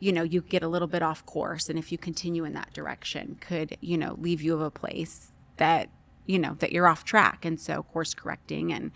you 0.00 0.10
know, 0.10 0.22
you 0.22 0.40
get 0.40 0.62
a 0.62 0.68
little 0.68 0.88
bit 0.88 1.02
off 1.02 1.24
course. 1.26 1.68
And 1.68 1.78
if 1.78 1.92
you 1.92 1.98
continue 1.98 2.44
in 2.44 2.54
that 2.54 2.72
direction, 2.72 3.36
could, 3.40 3.76
you 3.80 3.98
know, 3.98 4.16
leave 4.18 4.40
you 4.40 4.54
of 4.54 4.62
a 4.62 4.70
place 4.70 5.32
that, 5.58 5.90
you 6.24 6.38
know, 6.38 6.56
that 6.60 6.72
you're 6.72 6.88
off 6.88 7.04
track. 7.04 7.44
And 7.44 7.60
so, 7.60 7.82
course 7.82 8.14
correcting 8.14 8.72
and, 8.72 8.90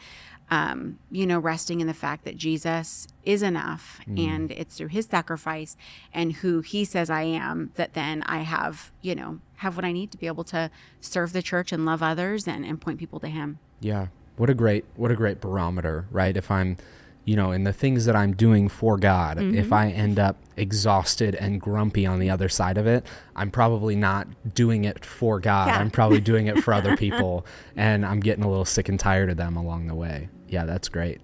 um, 0.50 0.98
you 1.10 1.26
know, 1.26 1.38
resting 1.38 1.80
in 1.80 1.86
the 1.86 1.94
fact 1.94 2.24
that 2.24 2.36
Jesus 2.36 3.08
is 3.24 3.42
enough 3.42 4.00
mm. 4.08 4.18
and 4.26 4.50
it's 4.52 4.76
through 4.76 4.88
his 4.88 5.06
sacrifice 5.06 5.76
and 6.14 6.34
who 6.34 6.60
he 6.60 6.84
says 6.84 7.10
I 7.10 7.22
am 7.22 7.72
that 7.74 7.92
then 7.92 8.22
I 8.24 8.38
have, 8.38 8.90
you 9.02 9.14
know, 9.14 9.40
have 9.62 9.76
what 9.76 9.84
I 9.84 9.92
need 9.92 10.10
to 10.10 10.18
be 10.18 10.26
able 10.26 10.44
to 10.44 10.70
serve 11.00 11.32
the 11.32 11.42
church 11.42 11.72
and 11.72 11.86
love 11.86 12.02
others 12.02 12.46
and, 12.46 12.64
and 12.64 12.80
point 12.80 12.98
people 12.98 13.20
to 13.20 13.28
him. 13.28 13.58
Yeah. 13.80 14.08
What 14.36 14.50
a 14.50 14.54
great, 14.54 14.84
what 14.96 15.10
a 15.10 15.14
great 15.14 15.40
barometer, 15.40 16.06
right? 16.10 16.36
If 16.36 16.50
I'm, 16.50 16.76
you 17.24 17.36
know, 17.36 17.52
in 17.52 17.62
the 17.62 17.72
things 17.72 18.04
that 18.06 18.16
I'm 18.16 18.32
doing 18.32 18.68
for 18.68 18.98
God, 18.98 19.36
mm-hmm. 19.36 19.56
if 19.56 19.72
I 19.72 19.88
end 19.88 20.18
up 20.18 20.36
exhausted 20.56 21.36
and 21.36 21.60
grumpy 21.60 22.04
on 22.06 22.18
the 22.18 22.28
other 22.28 22.48
side 22.48 22.76
of 22.76 22.86
it, 22.86 23.06
I'm 23.36 23.50
probably 23.50 23.94
not 23.94 24.26
doing 24.54 24.84
it 24.84 25.04
for 25.04 25.38
God. 25.38 25.68
Yeah. 25.68 25.78
I'm 25.78 25.90
probably 25.90 26.20
doing 26.20 26.48
it 26.48 26.62
for 26.62 26.74
other 26.74 26.96
people, 27.04 27.46
and 27.76 28.04
I'm 28.04 28.20
getting 28.20 28.42
a 28.42 28.48
little 28.48 28.64
sick 28.64 28.88
and 28.88 28.98
tired 28.98 29.30
of 29.30 29.36
them 29.36 29.56
along 29.56 29.86
the 29.86 29.94
way. 29.94 30.28
Yeah, 30.48 30.64
that's 30.64 30.88
great. 30.88 31.20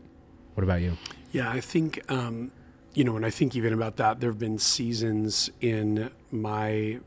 What 0.55 0.62
about 0.62 0.81
you? 0.81 0.96
Yeah, 1.33 1.51
I 1.51 1.61
think, 1.61 2.01
um, 2.09 2.53
you 2.94 3.03
know, 3.03 3.16
and 3.16 3.27
I 3.27 3.31
think 3.31 3.57
even 3.57 3.72
about 3.72 3.96
that, 3.96 4.20
there 4.20 4.31
have 4.31 4.38
been 4.38 4.59
seasons 4.59 5.51
in 5.61 6.11
my 6.31 7.01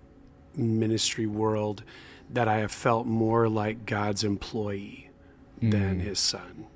ministry 0.55 1.25
world 1.25 1.83
that 2.29 2.47
I 2.47 2.59
have 2.59 2.71
felt 2.71 3.05
more 3.05 3.49
like 3.49 3.85
God's 3.85 4.23
employee 4.23 5.09
mm. 5.61 5.71
than 5.71 5.99
his 5.99 6.19
son. 6.19 6.67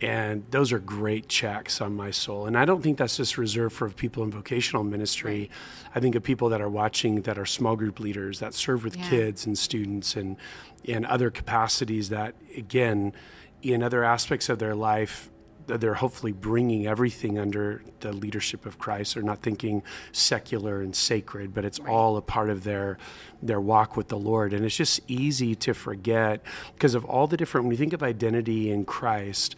And 0.00 0.44
those 0.50 0.70
are 0.72 0.78
great 0.78 1.28
checks 1.28 1.80
on 1.80 1.94
my 1.94 2.10
soul. 2.10 2.44
And 2.44 2.58
I 2.58 2.66
don't 2.66 2.82
think 2.82 2.98
that's 2.98 3.16
just 3.16 3.38
reserved 3.38 3.74
for 3.74 3.88
people 3.88 4.22
in 4.22 4.30
vocational 4.30 4.84
ministry. 4.84 5.38
Right. 5.38 5.50
I 5.94 6.00
think 6.00 6.14
of 6.14 6.22
people 6.22 6.50
that 6.50 6.60
are 6.60 6.68
watching 6.68 7.22
that 7.22 7.38
are 7.38 7.46
small 7.46 7.74
group 7.74 8.00
leaders 8.00 8.40
that 8.40 8.52
serve 8.52 8.84
with 8.84 8.96
yeah. 8.96 9.08
kids 9.08 9.46
and 9.46 9.56
students 9.56 10.14
and 10.14 10.36
in 10.82 11.06
other 11.06 11.30
capacities 11.30 12.10
that, 12.10 12.34
again, 12.54 13.14
in 13.62 13.82
other 13.82 14.04
aspects 14.04 14.50
of 14.50 14.58
their 14.58 14.74
life, 14.74 15.30
they're 15.66 15.94
hopefully 15.94 16.32
bringing 16.32 16.86
everything 16.86 17.38
under 17.38 17.82
the 18.00 18.12
leadership 18.12 18.66
of 18.66 18.78
Christ. 18.78 19.14
They're 19.14 19.22
not 19.22 19.40
thinking 19.40 19.82
secular 20.12 20.80
and 20.80 20.94
sacred, 20.94 21.54
but 21.54 21.64
it's 21.64 21.80
right. 21.80 21.90
all 21.90 22.16
a 22.16 22.22
part 22.22 22.50
of 22.50 22.64
their 22.64 22.98
their 23.42 23.60
walk 23.60 23.96
with 23.96 24.08
the 24.08 24.18
Lord. 24.18 24.52
And 24.52 24.64
it's 24.64 24.76
just 24.76 25.00
easy 25.08 25.54
to 25.56 25.74
forget 25.74 26.42
because 26.74 26.94
of 26.94 27.04
all 27.04 27.26
the 27.26 27.36
different. 27.36 27.66
When 27.66 27.72
you 27.72 27.78
think 27.78 27.92
of 27.92 28.02
identity 28.02 28.70
in 28.70 28.84
Christ, 28.84 29.56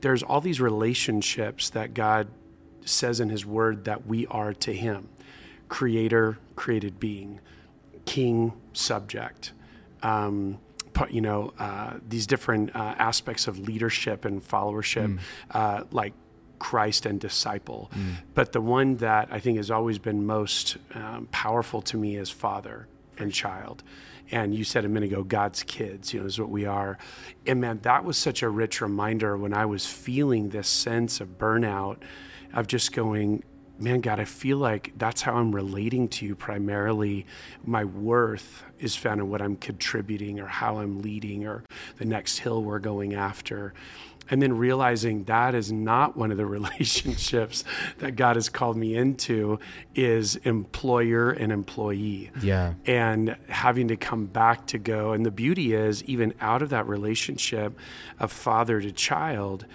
there's 0.00 0.22
all 0.22 0.40
these 0.40 0.60
relationships 0.60 1.70
that 1.70 1.94
God 1.94 2.28
says 2.84 3.20
in 3.20 3.28
His 3.28 3.44
Word 3.44 3.84
that 3.84 4.06
we 4.06 4.26
are 4.26 4.52
to 4.54 4.72
Him: 4.72 5.08
Creator, 5.68 6.38
created 6.56 7.00
being, 7.00 7.40
King, 8.04 8.52
subject. 8.72 9.52
Um, 10.02 10.58
you 11.10 11.20
know 11.20 11.52
uh, 11.58 11.94
these 12.06 12.26
different 12.26 12.74
uh, 12.74 12.94
aspects 12.98 13.46
of 13.46 13.58
leadership 13.58 14.24
and 14.24 14.46
followership, 14.46 15.18
mm. 15.18 15.20
uh, 15.50 15.84
like 15.90 16.14
Christ 16.58 17.06
and 17.06 17.20
disciple. 17.20 17.90
Mm. 17.94 18.16
But 18.34 18.52
the 18.52 18.60
one 18.60 18.96
that 18.96 19.28
I 19.30 19.40
think 19.40 19.56
has 19.56 19.70
always 19.70 19.98
been 19.98 20.26
most 20.26 20.76
um, 20.94 21.28
powerful 21.30 21.82
to 21.82 21.96
me 21.96 22.16
is 22.16 22.30
Father, 22.30 22.88
and 23.18 23.32
child. 23.32 23.82
And 24.30 24.54
you 24.54 24.64
said 24.64 24.84
a 24.84 24.88
minute 24.88 25.10
ago, 25.12 25.22
God's 25.22 25.62
kids, 25.62 26.12
you 26.12 26.20
know, 26.20 26.26
is 26.26 26.38
what 26.38 26.50
we 26.50 26.66
are. 26.66 26.98
And 27.46 27.60
man, 27.60 27.80
that 27.82 28.04
was 28.04 28.18
such 28.18 28.42
a 28.42 28.48
rich 28.48 28.80
reminder 28.80 29.36
when 29.36 29.54
I 29.54 29.64
was 29.64 29.86
feeling 29.86 30.50
this 30.50 30.68
sense 30.68 31.20
of 31.20 31.38
burnout, 31.38 31.98
of 32.52 32.66
just 32.66 32.92
going, 32.92 33.42
man, 33.78 34.00
God, 34.00 34.20
I 34.20 34.24
feel 34.24 34.58
like 34.58 34.92
that's 34.96 35.22
how 35.22 35.34
I'm 35.34 35.54
relating 35.54 36.08
to 36.08 36.26
you 36.26 36.34
primarily. 36.34 37.26
My 37.64 37.84
worth 37.84 38.64
is 38.78 38.96
found 38.96 39.20
in 39.20 39.30
what 39.30 39.40
I'm 39.40 39.56
contributing 39.56 40.40
or 40.40 40.46
how 40.46 40.78
I'm 40.78 41.02
leading 41.02 41.46
or 41.46 41.64
the 41.98 42.04
next 42.04 42.38
hill 42.38 42.62
we're 42.62 42.78
going 42.78 43.14
after 43.14 43.74
and 44.30 44.42
then 44.42 44.56
realizing 44.56 45.24
that 45.24 45.54
is 45.54 45.72
not 45.72 46.16
one 46.16 46.30
of 46.30 46.36
the 46.36 46.46
relationships 46.58 47.64
that 47.98 48.16
God 48.16 48.36
has 48.36 48.48
called 48.48 48.76
me 48.76 48.96
into 48.96 49.58
is 49.94 50.36
employer 50.36 51.30
and 51.30 51.52
employee. 51.52 52.30
Yeah. 52.42 52.74
And 52.86 53.36
having 53.48 53.88
to 53.88 53.96
come 53.96 54.26
back 54.26 54.66
to 54.68 54.78
go 54.78 55.12
and 55.12 55.24
the 55.24 55.30
beauty 55.30 55.74
is 55.74 56.02
even 56.04 56.34
out 56.40 56.62
of 56.62 56.70
that 56.70 56.86
relationship 56.86 57.78
of 58.18 58.32
father 58.32 58.80
to 58.80 58.92
child, 58.92 59.66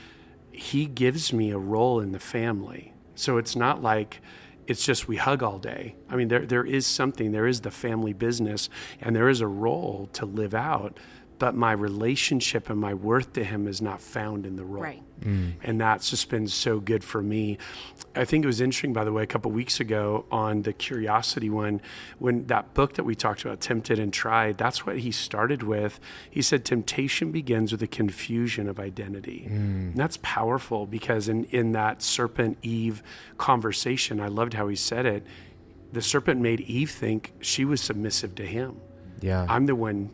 he 0.52 0.86
gives 0.86 1.34
me 1.34 1.52
a 1.52 1.58
role 1.58 2.00
in 2.00 2.12
the 2.12 2.20
family. 2.20 2.93
So 3.16 3.38
it's 3.38 3.56
not 3.56 3.82
like 3.82 4.22
it's 4.66 4.86
just 4.86 5.08
we 5.08 5.18
hug 5.18 5.44
all 5.44 5.60
day. 5.60 5.96
I 6.10 6.16
mean 6.16 6.28
there 6.30 6.46
there 6.46 6.66
is 6.66 6.88
something, 6.88 7.32
there 7.32 7.48
is 7.48 7.62
the 7.62 7.72
family 7.72 8.14
business 8.14 8.70
and 9.02 9.16
there 9.16 9.30
is 9.30 9.42
a 9.42 9.48
role 9.48 10.10
to 10.14 10.26
live 10.26 10.54
out 10.54 11.00
but 11.40 11.56
my 11.56 11.72
relationship 11.72 12.70
and 12.70 12.80
my 12.80 12.94
worth 12.94 13.34
to 13.34 13.44
him 13.44 13.68
is 13.68 13.82
not 13.82 14.02
found 14.02 14.46
in 14.46 14.56
the 14.56 14.64
role. 14.64 14.84
Right. 14.84 15.04
Mm. 15.22 15.54
And 15.64 15.80
that's 15.80 16.10
just 16.10 16.30
been 16.30 16.48
so 16.48 16.80
good 16.80 17.04
for 17.04 17.22
me. 17.22 17.58
I 18.16 18.26
think 18.26 18.44
it 18.44 18.48
was 18.48 18.62
interesting, 18.62 18.94
by 18.94 19.04
the 19.04 19.12
way, 19.12 19.24
a 19.24 19.28
couple 19.28 19.52
weeks 19.52 19.80
ago 19.80 20.26
on 20.32 20.64
the 20.64 20.74
curiosity 20.74 21.50
one, 21.50 21.82
when 22.20 22.46
that 22.48 22.74
book 22.74 22.94
that 22.94 23.04
we 23.04 23.16
talked 23.16 23.44
about, 23.44 23.62
Tempted 23.62 24.00
and 24.00 24.14
Tried, 24.14 24.58
that's 24.58 24.86
what 24.86 25.00
he 25.00 25.12
started 25.12 25.64
with. 25.64 26.00
He 26.30 26.42
said, 26.42 26.66
Temptation 26.66 27.32
begins 27.32 27.72
with 27.72 27.82
a 27.82 27.88
confusion 27.88 28.68
of 28.68 28.80
identity. 28.80 29.48
Mm. 29.50 29.92
And 29.92 29.96
that's 29.96 30.18
powerful 30.22 30.86
because 30.86 31.28
in, 31.30 31.46
in 31.46 31.72
that 31.72 32.02
serpent 32.02 32.58
Eve 32.62 33.02
conversation, 33.38 34.20
I 34.20 34.28
loved 34.28 34.54
how 34.54 34.68
he 34.68 34.76
said 34.76 35.06
it. 35.06 35.26
The 35.92 36.02
serpent 36.02 36.42
made 36.42 36.62
Eve 36.62 36.92
think 36.92 37.34
she 37.40 37.66
was 37.66 37.82
submissive 37.82 38.36
to 38.36 38.46
him. 38.46 38.82
Yeah. 39.22 39.46
I'm 39.48 39.68
the 39.68 39.76
one 39.76 40.12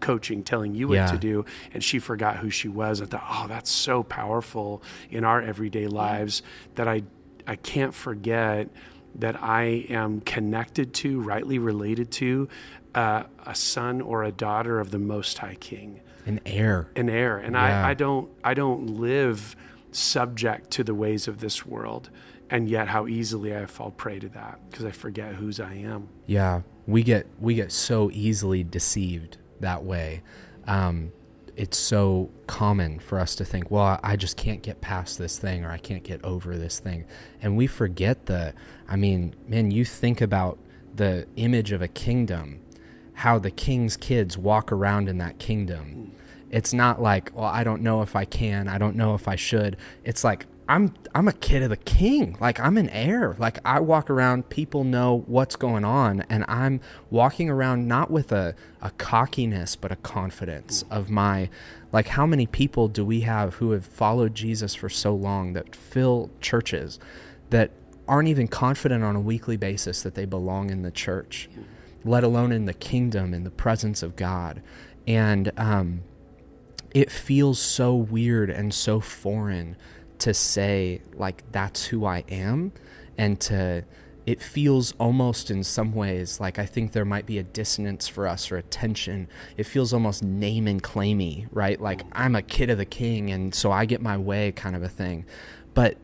coaching, 0.00 0.42
telling 0.42 0.74
you 0.74 0.88
what 0.88 0.94
yeah. 0.94 1.06
to 1.06 1.18
do, 1.18 1.44
and 1.72 1.82
she 1.82 1.98
forgot 1.98 2.38
who 2.38 2.50
she 2.50 2.68
was. 2.68 3.00
I 3.00 3.06
thought, 3.06 3.26
oh, 3.28 3.46
that's 3.48 3.70
so 3.70 4.02
powerful 4.02 4.82
in 5.10 5.24
our 5.24 5.40
everyday 5.40 5.86
lives 5.86 6.42
that 6.74 6.88
I 6.88 7.02
I 7.46 7.56
can't 7.56 7.94
forget 7.94 8.68
that 9.16 9.42
I 9.42 9.86
am 9.88 10.20
connected 10.20 10.94
to, 10.94 11.20
rightly 11.20 11.58
related 11.58 12.12
to, 12.12 12.48
uh, 12.94 13.24
a 13.44 13.54
son 13.54 14.00
or 14.00 14.22
a 14.22 14.30
daughter 14.30 14.78
of 14.78 14.90
the 14.92 14.98
Most 14.98 15.38
High 15.38 15.56
King, 15.56 16.00
an 16.26 16.40
heir, 16.46 16.90
an 16.96 17.08
heir, 17.08 17.38
and 17.38 17.54
yeah. 17.54 17.86
I, 17.86 17.90
I 17.90 17.94
don't 17.94 18.30
I 18.44 18.54
don't 18.54 18.98
live 18.98 19.56
subject 19.92 20.70
to 20.70 20.84
the 20.84 20.94
ways 20.94 21.26
of 21.26 21.40
this 21.40 21.66
world 21.66 22.10
and 22.50 22.68
yet 22.68 22.88
how 22.88 23.06
easily 23.06 23.56
I 23.56 23.66
fall 23.66 23.92
prey 23.92 24.18
to 24.18 24.28
that 24.30 24.58
because 24.68 24.84
I 24.84 24.90
forget 24.90 25.34
whose 25.34 25.60
I 25.60 25.74
am. 25.74 26.08
Yeah, 26.26 26.62
we 26.86 27.02
get 27.02 27.26
we 27.38 27.54
get 27.54 27.72
so 27.72 28.10
easily 28.12 28.64
deceived 28.64 29.38
that 29.60 29.84
way. 29.84 30.22
Um, 30.66 31.12
it's 31.56 31.76
so 31.76 32.30
common 32.46 32.98
for 32.98 33.18
us 33.18 33.34
to 33.36 33.44
think, 33.44 33.70
well, 33.70 34.00
I 34.02 34.16
just 34.16 34.36
can't 34.36 34.62
get 34.62 34.80
past 34.80 35.18
this 35.18 35.38
thing 35.38 35.64
or 35.64 35.70
I 35.70 35.78
can't 35.78 36.02
get 36.02 36.24
over 36.24 36.56
this 36.56 36.78
thing. 36.78 37.04
And 37.42 37.56
we 37.56 37.66
forget 37.66 38.26
the, 38.26 38.54
I 38.88 38.96
mean, 38.96 39.34
man, 39.46 39.70
you 39.70 39.84
think 39.84 40.20
about 40.20 40.58
the 40.94 41.26
image 41.36 41.72
of 41.72 41.82
a 41.82 41.88
kingdom, 41.88 42.60
how 43.14 43.38
the 43.38 43.50
king's 43.50 43.96
kids 43.96 44.38
walk 44.38 44.72
around 44.72 45.08
in 45.08 45.18
that 45.18 45.38
kingdom. 45.38 46.12
It's 46.50 46.72
not 46.72 47.00
like, 47.02 47.30
well, 47.34 47.44
I 47.44 47.62
don't 47.62 47.82
know 47.82 48.02
if 48.02 48.16
I 48.16 48.24
can, 48.24 48.66
I 48.66 48.78
don't 48.78 48.96
know 48.96 49.14
if 49.14 49.28
I 49.28 49.36
should. 49.36 49.76
It's 50.04 50.24
like, 50.24 50.46
I'm 50.70 50.94
I'm 51.16 51.26
a 51.26 51.32
kid 51.32 51.64
of 51.64 51.70
the 51.70 51.76
king. 51.76 52.36
Like 52.40 52.60
I'm 52.60 52.78
an 52.78 52.88
heir. 52.90 53.34
Like 53.38 53.58
I 53.64 53.80
walk 53.80 54.08
around, 54.08 54.50
people 54.50 54.84
know 54.84 55.24
what's 55.26 55.56
going 55.56 55.84
on, 55.84 56.24
and 56.30 56.44
I'm 56.46 56.80
walking 57.10 57.50
around 57.50 57.88
not 57.88 58.08
with 58.08 58.30
a, 58.30 58.54
a 58.80 58.92
cockiness, 58.92 59.74
but 59.74 59.90
a 59.90 59.96
confidence 59.96 60.84
of 60.88 61.10
my 61.10 61.50
like 61.90 62.06
how 62.06 62.24
many 62.24 62.46
people 62.46 62.86
do 62.86 63.04
we 63.04 63.22
have 63.22 63.54
who 63.54 63.72
have 63.72 63.84
followed 63.84 64.36
Jesus 64.36 64.76
for 64.76 64.88
so 64.88 65.12
long 65.12 65.54
that 65.54 65.74
fill 65.74 66.30
churches 66.40 67.00
that 67.50 67.72
aren't 68.06 68.28
even 68.28 68.46
confident 68.46 69.02
on 69.02 69.16
a 69.16 69.20
weekly 69.20 69.56
basis 69.56 70.02
that 70.02 70.14
they 70.14 70.24
belong 70.24 70.70
in 70.70 70.82
the 70.82 70.92
church, 70.92 71.50
let 72.04 72.22
alone 72.22 72.52
in 72.52 72.66
the 72.66 72.74
kingdom 72.74 73.34
in 73.34 73.42
the 73.42 73.50
presence 73.50 74.04
of 74.04 74.14
God. 74.14 74.62
And 75.04 75.50
um, 75.56 76.02
it 76.94 77.10
feels 77.10 77.58
so 77.58 77.92
weird 77.96 78.50
and 78.50 78.72
so 78.72 79.00
foreign 79.00 79.76
to 80.20 80.34
say 80.34 81.00
like 81.14 81.42
that's 81.52 81.86
who 81.86 82.04
I 82.04 82.24
am 82.28 82.72
and 83.18 83.40
to 83.42 83.84
it 84.26 84.40
feels 84.40 84.92
almost 84.92 85.50
in 85.50 85.64
some 85.64 85.92
ways 85.92 86.40
like 86.40 86.58
I 86.58 86.66
think 86.66 86.92
there 86.92 87.04
might 87.04 87.26
be 87.26 87.38
a 87.38 87.42
dissonance 87.42 88.06
for 88.06 88.28
us 88.28 88.52
or 88.52 88.58
a 88.58 88.62
tension. 88.62 89.28
It 89.56 89.64
feels 89.64 89.92
almost 89.92 90.22
name 90.22 90.66
and 90.66 90.82
claimy, 90.82 91.46
right? 91.50 91.80
Like 91.80 92.02
I'm 92.12 92.36
a 92.36 92.42
kid 92.42 92.70
of 92.70 92.78
the 92.78 92.84
king 92.84 93.30
and 93.30 93.54
so 93.54 93.72
I 93.72 93.86
get 93.86 94.00
my 94.00 94.16
way 94.16 94.52
kind 94.52 94.76
of 94.76 94.82
a 94.82 94.88
thing. 94.88 95.24
But 95.74 95.96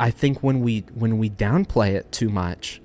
I 0.00 0.10
think 0.10 0.42
when 0.42 0.60
we 0.60 0.80
when 0.94 1.18
we 1.18 1.28
downplay 1.28 1.90
it 1.90 2.12
too 2.12 2.28
much, 2.28 2.80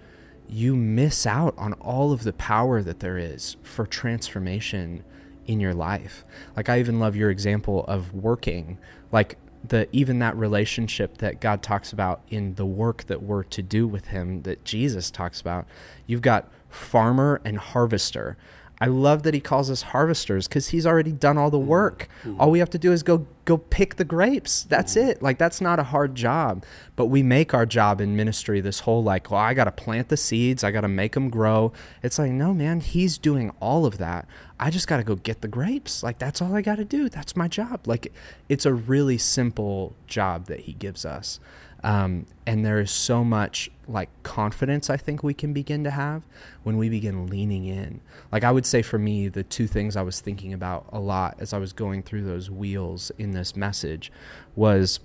you 0.50 0.76
miss 0.76 1.26
out 1.26 1.54
on 1.58 1.74
all 1.74 2.12
of 2.12 2.24
the 2.24 2.34
power 2.34 2.82
that 2.82 3.00
there 3.00 3.18
is 3.18 3.58
for 3.64 3.86
transformation 3.86 5.04
in 5.46 5.60
your 5.60 5.74
life. 5.74 6.26
Like 6.56 6.70
I 6.70 6.80
even 6.80 7.00
love 7.00 7.16
your 7.16 7.30
example 7.30 7.86
of 7.86 8.14
working. 8.14 8.78
Like 9.12 9.38
the 9.66 9.88
even 9.92 10.20
that 10.20 10.36
relationship 10.36 11.18
that 11.20 11.40
God 11.40 11.64
talks 11.64 11.94
about 11.94 12.22
in 12.30 12.56
the 12.56 12.66
work 12.66 13.06
that 13.06 13.24
we're 13.24 13.44
to 13.44 13.62
do 13.62 13.88
with 13.88 14.08
him 14.08 14.42
that 14.44 14.66
Jesus 14.66 15.10
talks 15.10 15.40
about 15.40 15.66
you've 16.06 16.22
got 16.22 16.52
farmer 16.70 17.40
and 17.46 17.58
harvester 17.58 18.36
I 18.84 18.88
love 18.88 19.24
that 19.24 19.34
he 19.34 19.40
calls 19.40 19.72
us 19.72 19.82
harvesters 19.82 20.50
because 20.50 20.68
he's 20.68 20.86
already 20.86 21.14
done 21.14 21.38
all 21.38 21.50
the 21.50 21.58
mm-hmm. 21.58 21.68
work. 21.68 22.10
Mm-hmm. 22.26 22.42
All 22.42 22.52
we 22.52 22.60
have 22.60 22.70
to 22.72 22.78
do 22.78 22.92
is 22.92 23.02
go 23.02 23.26
go 23.46 23.58
pick 23.58 23.96
the 23.96 24.04
grapes. 24.04 24.64
That's 24.64 24.96
mm-hmm. 24.96 25.08
it. 25.08 25.22
Like 25.22 25.38
that's 25.38 25.62
not 25.62 25.80
a 25.80 25.84
hard 25.84 26.16
job. 26.16 26.66
But 26.98 27.06
we 27.06 27.24
make 27.24 27.54
our 27.54 27.66
job 27.66 28.02
in 28.02 28.18
ministry 28.18 28.60
this 28.60 28.82
whole 28.82 29.02
like, 29.02 29.32
well, 29.32 29.40
I 29.40 29.54
got 29.54 29.66
to 29.66 29.72
plant 29.72 30.10
the 30.10 30.18
seeds. 30.18 30.66
I 30.66 30.72
got 30.72 30.82
to 30.82 30.90
make 30.90 31.14
them 31.14 31.30
grow. 31.30 31.72
It's 32.02 32.20
like, 32.20 32.34
no, 32.34 32.54
man, 32.54 32.82
he's 32.82 33.18
doing 33.18 33.54
all 33.62 33.86
of 33.86 34.00
that. 34.00 34.28
I 34.60 34.70
just 34.70 34.90
got 34.90 34.98
to 34.98 35.04
go 35.06 35.16
get 35.16 35.40
the 35.40 35.48
grapes. 35.48 36.04
Like 36.04 36.20
that's 36.20 36.42
all 36.42 36.54
I 36.54 36.62
got 36.62 36.76
to 36.76 36.84
do. 36.84 37.08
That's 37.08 37.38
my 37.38 37.48
job. 37.48 37.88
Like 37.88 38.12
it's 38.50 38.66
a 38.66 38.74
really 38.74 39.18
simple 39.18 39.96
job 40.08 40.48
that 40.48 40.60
he 40.62 40.74
gives 40.74 41.06
us. 41.06 41.40
Um, 41.84 42.28
and 42.46 42.66
there 42.66 42.80
is 42.80 42.92
so 42.92 43.24
much 43.24 43.70
like 43.88 44.10
confidence 44.24 44.90
I 44.90 44.98
think 44.98 45.22
we 45.22 45.34
can 45.34 45.52
begin 45.52 45.84
to 45.84 45.92
have 45.92 46.24
when 46.64 46.78
we 46.78 46.88
begin 46.90 47.28
leaning 47.28 47.66
in. 47.66 48.00
Like 48.32 48.44
I 48.44 48.52
would 48.52 48.66
say 48.66 48.82
for 48.82 48.98
me, 48.98 49.28
the 49.28 49.44
two 49.44 49.68
things 49.68 49.96
I 49.96 50.02
was 50.02 50.22
thinking 50.22 50.54
about 50.54 50.86
a 50.94 51.00
lot 51.00 51.36
as 51.40 51.54
I 51.54 51.58
was 51.58 51.74
going 51.74 52.04
through 52.04 52.24
those 52.24 52.50
wheels 52.50 53.12
in 53.18 53.32
this 53.32 53.56
message 53.56 54.12
was 54.56 55.02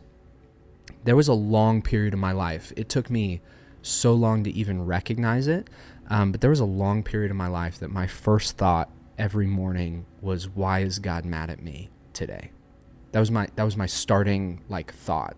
there 1.04 1.16
was 1.16 1.28
a 1.28 1.34
long 1.34 1.82
period 1.82 2.14
of 2.14 2.20
my 2.20 2.32
life. 2.32 2.72
It 2.76 2.88
took 2.88 3.10
me 3.10 3.40
so 3.82 4.12
long 4.12 4.44
to 4.44 4.50
even 4.50 4.84
recognize 4.84 5.46
it, 5.46 5.68
um, 6.08 6.32
but 6.32 6.40
there 6.40 6.50
was 6.50 6.60
a 6.60 6.64
long 6.64 7.02
period 7.02 7.30
of 7.30 7.36
my 7.36 7.48
life 7.48 7.78
that 7.78 7.90
my 7.90 8.06
first 8.06 8.56
thought 8.56 8.90
every 9.18 9.46
morning 9.46 10.06
was, 10.20 10.48
"Why 10.48 10.80
is 10.80 10.98
God 10.98 11.24
mad 11.24 11.50
at 11.50 11.62
me 11.62 11.90
today?" 12.12 12.50
That 13.12 13.20
was 13.20 13.30
my 13.30 13.48
that 13.56 13.64
was 13.64 13.76
my 13.76 13.86
starting 13.86 14.60
like 14.68 14.92
thought, 14.92 15.36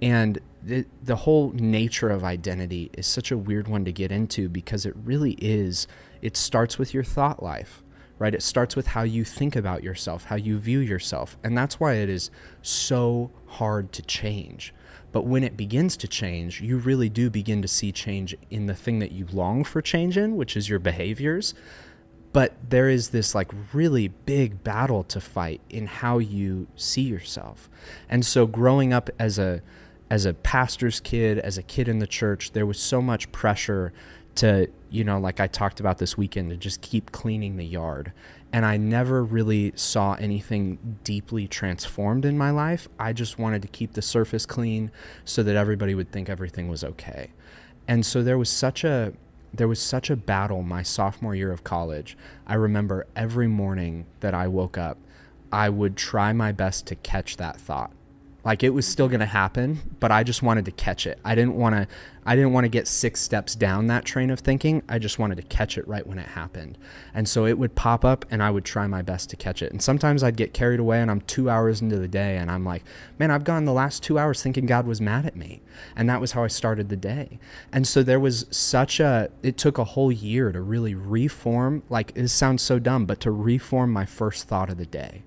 and 0.00 0.38
the, 0.66 0.84
the 1.00 1.16
whole 1.16 1.52
nature 1.52 2.10
of 2.10 2.24
identity 2.24 2.90
is 2.94 3.06
such 3.06 3.30
a 3.30 3.38
weird 3.38 3.68
one 3.68 3.84
to 3.84 3.92
get 3.92 4.10
into 4.10 4.48
because 4.48 4.84
it 4.84 4.94
really 5.04 5.32
is 5.34 5.86
it 6.20 6.36
starts 6.36 6.76
with 6.76 6.92
your 6.92 7.04
thought 7.04 7.42
life 7.42 7.82
right? 8.18 8.34
It 8.34 8.42
starts 8.42 8.74
with 8.74 8.86
how 8.86 9.02
you 9.02 9.24
think 9.24 9.54
about 9.54 9.84
yourself 9.84 10.24
how 10.24 10.36
you 10.36 10.58
view 10.58 10.80
yourself 10.80 11.36
and 11.44 11.56
that's 11.56 11.78
why 11.78 11.94
it 11.94 12.08
is 12.08 12.30
so 12.62 13.30
hard 13.46 13.92
to 13.92 14.02
change. 14.02 14.74
But 15.12 15.24
when 15.24 15.44
it 15.44 15.56
begins 15.56 15.96
to 15.98 16.08
change 16.08 16.60
you 16.60 16.78
really 16.78 17.08
do 17.08 17.30
begin 17.30 17.62
to 17.62 17.68
see 17.68 17.92
change 17.92 18.36
in 18.50 18.66
the 18.66 18.74
thing 18.74 18.98
that 18.98 19.12
you 19.12 19.26
long 19.32 19.62
for 19.62 19.80
change 19.80 20.18
in 20.18 20.36
which 20.36 20.56
is 20.56 20.68
your 20.68 20.80
behaviors. 20.80 21.54
But 22.32 22.54
there 22.68 22.88
is 22.88 23.10
this 23.10 23.34
like 23.34 23.50
really 23.72 24.08
big 24.08 24.64
battle 24.64 25.04
to 25.04 25.20
fight 25.20 25.60
in 25.70 25.86
how 25.86 26.18
you 26.18 26.66
see 26.74 27.02
yourself. 27.02 27.70
And 28.08 28.26
so 28.26 28.46
growing 28.46 28.92
up 28.92 29.10
as 29.18 29.38
a 29.38 29.62
as 30.10 30.24
a 30.24 30.34
pastor's 30.34 31.00
kid, 31.00 31.38
as 31.38 31.58
a 31.58 31.62
kid 31.62 31.88
in 31.88 31.98
the 31.98 32.06
church, 32.06 32.52
there 32.52 32.66
was 32.66 32.78
so 32.78 33.02
much 33.02 33.30
pressure 33.32 33.92
to, 34.36 34.68
you 34.90 35.02
know, 35.02 35.18
like 35.18 35.40
I 35.40 35.46
talked 35.46 35.80
about 35.80 35.98
this 35.98 36.16
weekend, 36.16 36.50
to 36.50 36.56
just 36.56 36.80
keep 36.80 37.10
cleaning 37.10 37.56
the 37.56 37.64
yard. 37.64 38.12
And 38.52 38.64
I 38.64 38.76
never 38.76 39.24
really 39.24 39.72
saw 39.74 40.14
anything 40.14 40.98
deeply 41.02 41.48
transformed 41.48 42.24
in 42.24 42.38
my 42.38 42.50
life. 42.50 42.88
I 42.98 43.12
just 43.12 43.38
wanted 43.38 43.62
to 43.62 43.68
keep 43.68 43.94
the 43.94 44.02
surface 44.02 44.46
clean 44.46 44.90
so 45.24 45.42
that 45.42 45.56
everybody 45.56 45.94
would 45.94 46.12
think 46.12 46.28
everything 46.28 46.68
was 46.68 46.84
okay. 46.84 47.32
And 47.88 48.04
so 48.06 48.22
there 48.22 48.38
was 48.38 48.48
such 48.48 48.84
a 48.84 49.12
there 49.54 49.68
was 49.68 49.80
such 49.80 50.10
a 50.10 50.16
battle 50.16 50.62
my 50.62 50.82
sophomore 50.82 51.34
year 51.34 51.50
of 51.50 51.64
college. 51.64 52.16
I 52.46 52.54
remember 52.54 53.06
every 53.16 53.46
morning 53.46 54.04
that 54.20 54.34
I 54.34 54.48
woke 54.48 54.76
up, 54.76 54.98
I 55.50 55.70
would 55.70 55.96
try 55.96 56.32
my 56.34 56.52
best 56.52 56.86
to 56.88 56.94
catch 56.96 57.38
that 57.38 57.58
thought. 57.58 57.90
Like 58.46 58.62
it 58.62 58.70
was 58.70 58.86
still 58.86 59.08
going 59.08 59.18
to 59.18 59.26
happen, 59.26 59.80
but 59.98 60.12
I 60.12 60.22
just 60.22 60.40
wanted 60.40 60.66
to 60.66 60.70
catch 60.70 61.04
it. 61.04 61.18
I 61.24 61.34
didn't 61.34 61.56
want 61.56 61.74
to 61.74 61.88
I 62.24 62.36
didn't 62.36 62.52
want 62.52 62.64
to 62.64 62.68
get 62.68 62.86
six 62.86 63.20
steps 63.20 63.56
down 63.56 63.88
that 63.88 64.04
train 64.04 64.30
of 64.30 64.38
thinking. 64.38 64.82
I 64.88 65.00
just 65.00 65.18
wanted 65.18 65.34
to 65.36 65.42
catch 65.42 65.76
it 65.76 65.86
right 65.88 66.06
when 66.06 66.20
it 66.20 66.28
happened. 66.28 66.78
And 67.12 67.28
so 67.28 67.44
it 67.44 67.58
would 67.58 67.74
pop 67.74 68.04
up 68.04 68.24
and 68.30 68.44
I 68.44 68.50
would 68.50 68.64
try 68.64 68.86
my 68.86 69.02
best 69.02 69.30
to 69.30 69.36
catch 69.36 69.62
it. 69.62 69.72
And 69.72 69.82
sometimes 69.82 70.22
I'd 70.22 70.36
get 70.36 70.54
carried 70.54 70.78
away 70.78 71.00
and 71.00 71.10
I'm 71.10 71.22
2 71.22 71.50
hours 71.50 71.82
into 71.82 71.98
the 71.98 72.06
day 72.06 72.36
and 72.36 72.48
I'm 72.48 72.64
like, 72.64 72.84
"Man, 73.18 73.32
I've 73.32 73.42
gone 73.42 73.64
the 73.64 73.72
last 73.72 74.04
2 74.04 74.16
hours 74.16 74.40
thinking 74.40 74.64
God 74.64 74.86
was 74.86 75.00
mad 75.00 75.26
at 75.26 75.34
me." 75.34 75.60
And 75.96 76.08
that 76.08 76.20
was 76.20 76.30
how 76.30 76.44
I 76.44 76.48
started 76.48 76.88
the 76.88 76.96
day. 76.96 77.40
And 77.72 77.84
so 77.84 78.04
there 78.04 78.20
was 78.20 78.46
such 78.52 79.00
a 79.00 79.28
it 79.42 79.56
took 79.56 79.76
a 79.76 79.90
whole 79.96 80.12
year 80.12 80.52
to 80.52 80.60
really 80.60 80.94
reform 80.94 81.82
like 81.88 82.12
it 82.14 82.28
sounds 82.28 82.62
so 82.62 82.78
dumb, 82.78 83.06
but 83.06 83.18
to 83.22 83.32
reform 83.32 83.90
my 83.90 84.04
first 84.04 84.46
thought 84.46 84.70
of 84.70 84.78
the 84.78 84.86
day 84.86 85.24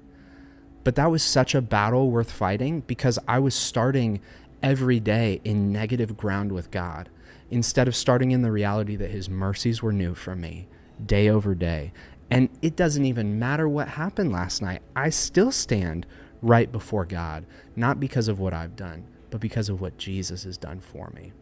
but 0.83 0.95
that 0.95 1.11
was 1.11 1.23
such 1.23 1.55
a 1.55 1.61
battle 1.61 2.09
worth 2.09 2.31
fighting 2.31 2.81
because 2.81 3.19
I 3.27 3.39
was 3.39 3.55
starting 3.55 4.21
every 4.61 4.99
day 4.99 5.41
in 5.43 5.71
negative 5.71 6.17
ground 6.17 6.51
with 6.51 6.71
God 6.71 7.09
instead 7.51 7.87
of 7.87 7.95
starting 7.95 8.31
in 8.31 8.41
the 8.41 8.51
reality 8.51 8.95
that 8.95 9.11
His 9.11 9.29
mercies 9.29 9.81
were 9.81 9.93
new 9.93 10.13
for 10.13 10.35
me 10.35 10.67
day 11.05 11.29
over 11.29 11.55
day. 11.55 11.91
And 12.29 12.49
it 12.61 12.75
doesn't 12.75 13.05
even 13.05 13.39
matter 13.39 13.67
what 13.67 13.87
happened 13.89 14.31
last 14.31 14.61
night, 14.61 14.81
I 14.95 15.09
still 15.09 15.51
stand 15.51 16.05
right 16.41 16.71
before 16.71 17.05
God, 17.05 17.45
not 17.75 17.99
because 17.99 18.27
of 18.27 18.39
what 18.39 18.53
I've 18.53 18.75
done, 18.75 19.05
but 19.31 19.41
because 19.41 19.69
of 19.69 19.81
what 19.81 19.97
Jesus 19.97 20.43
has 20.43 20.57
done 20.57 20.79
for 20.79 21.09
me. 21.09 21.33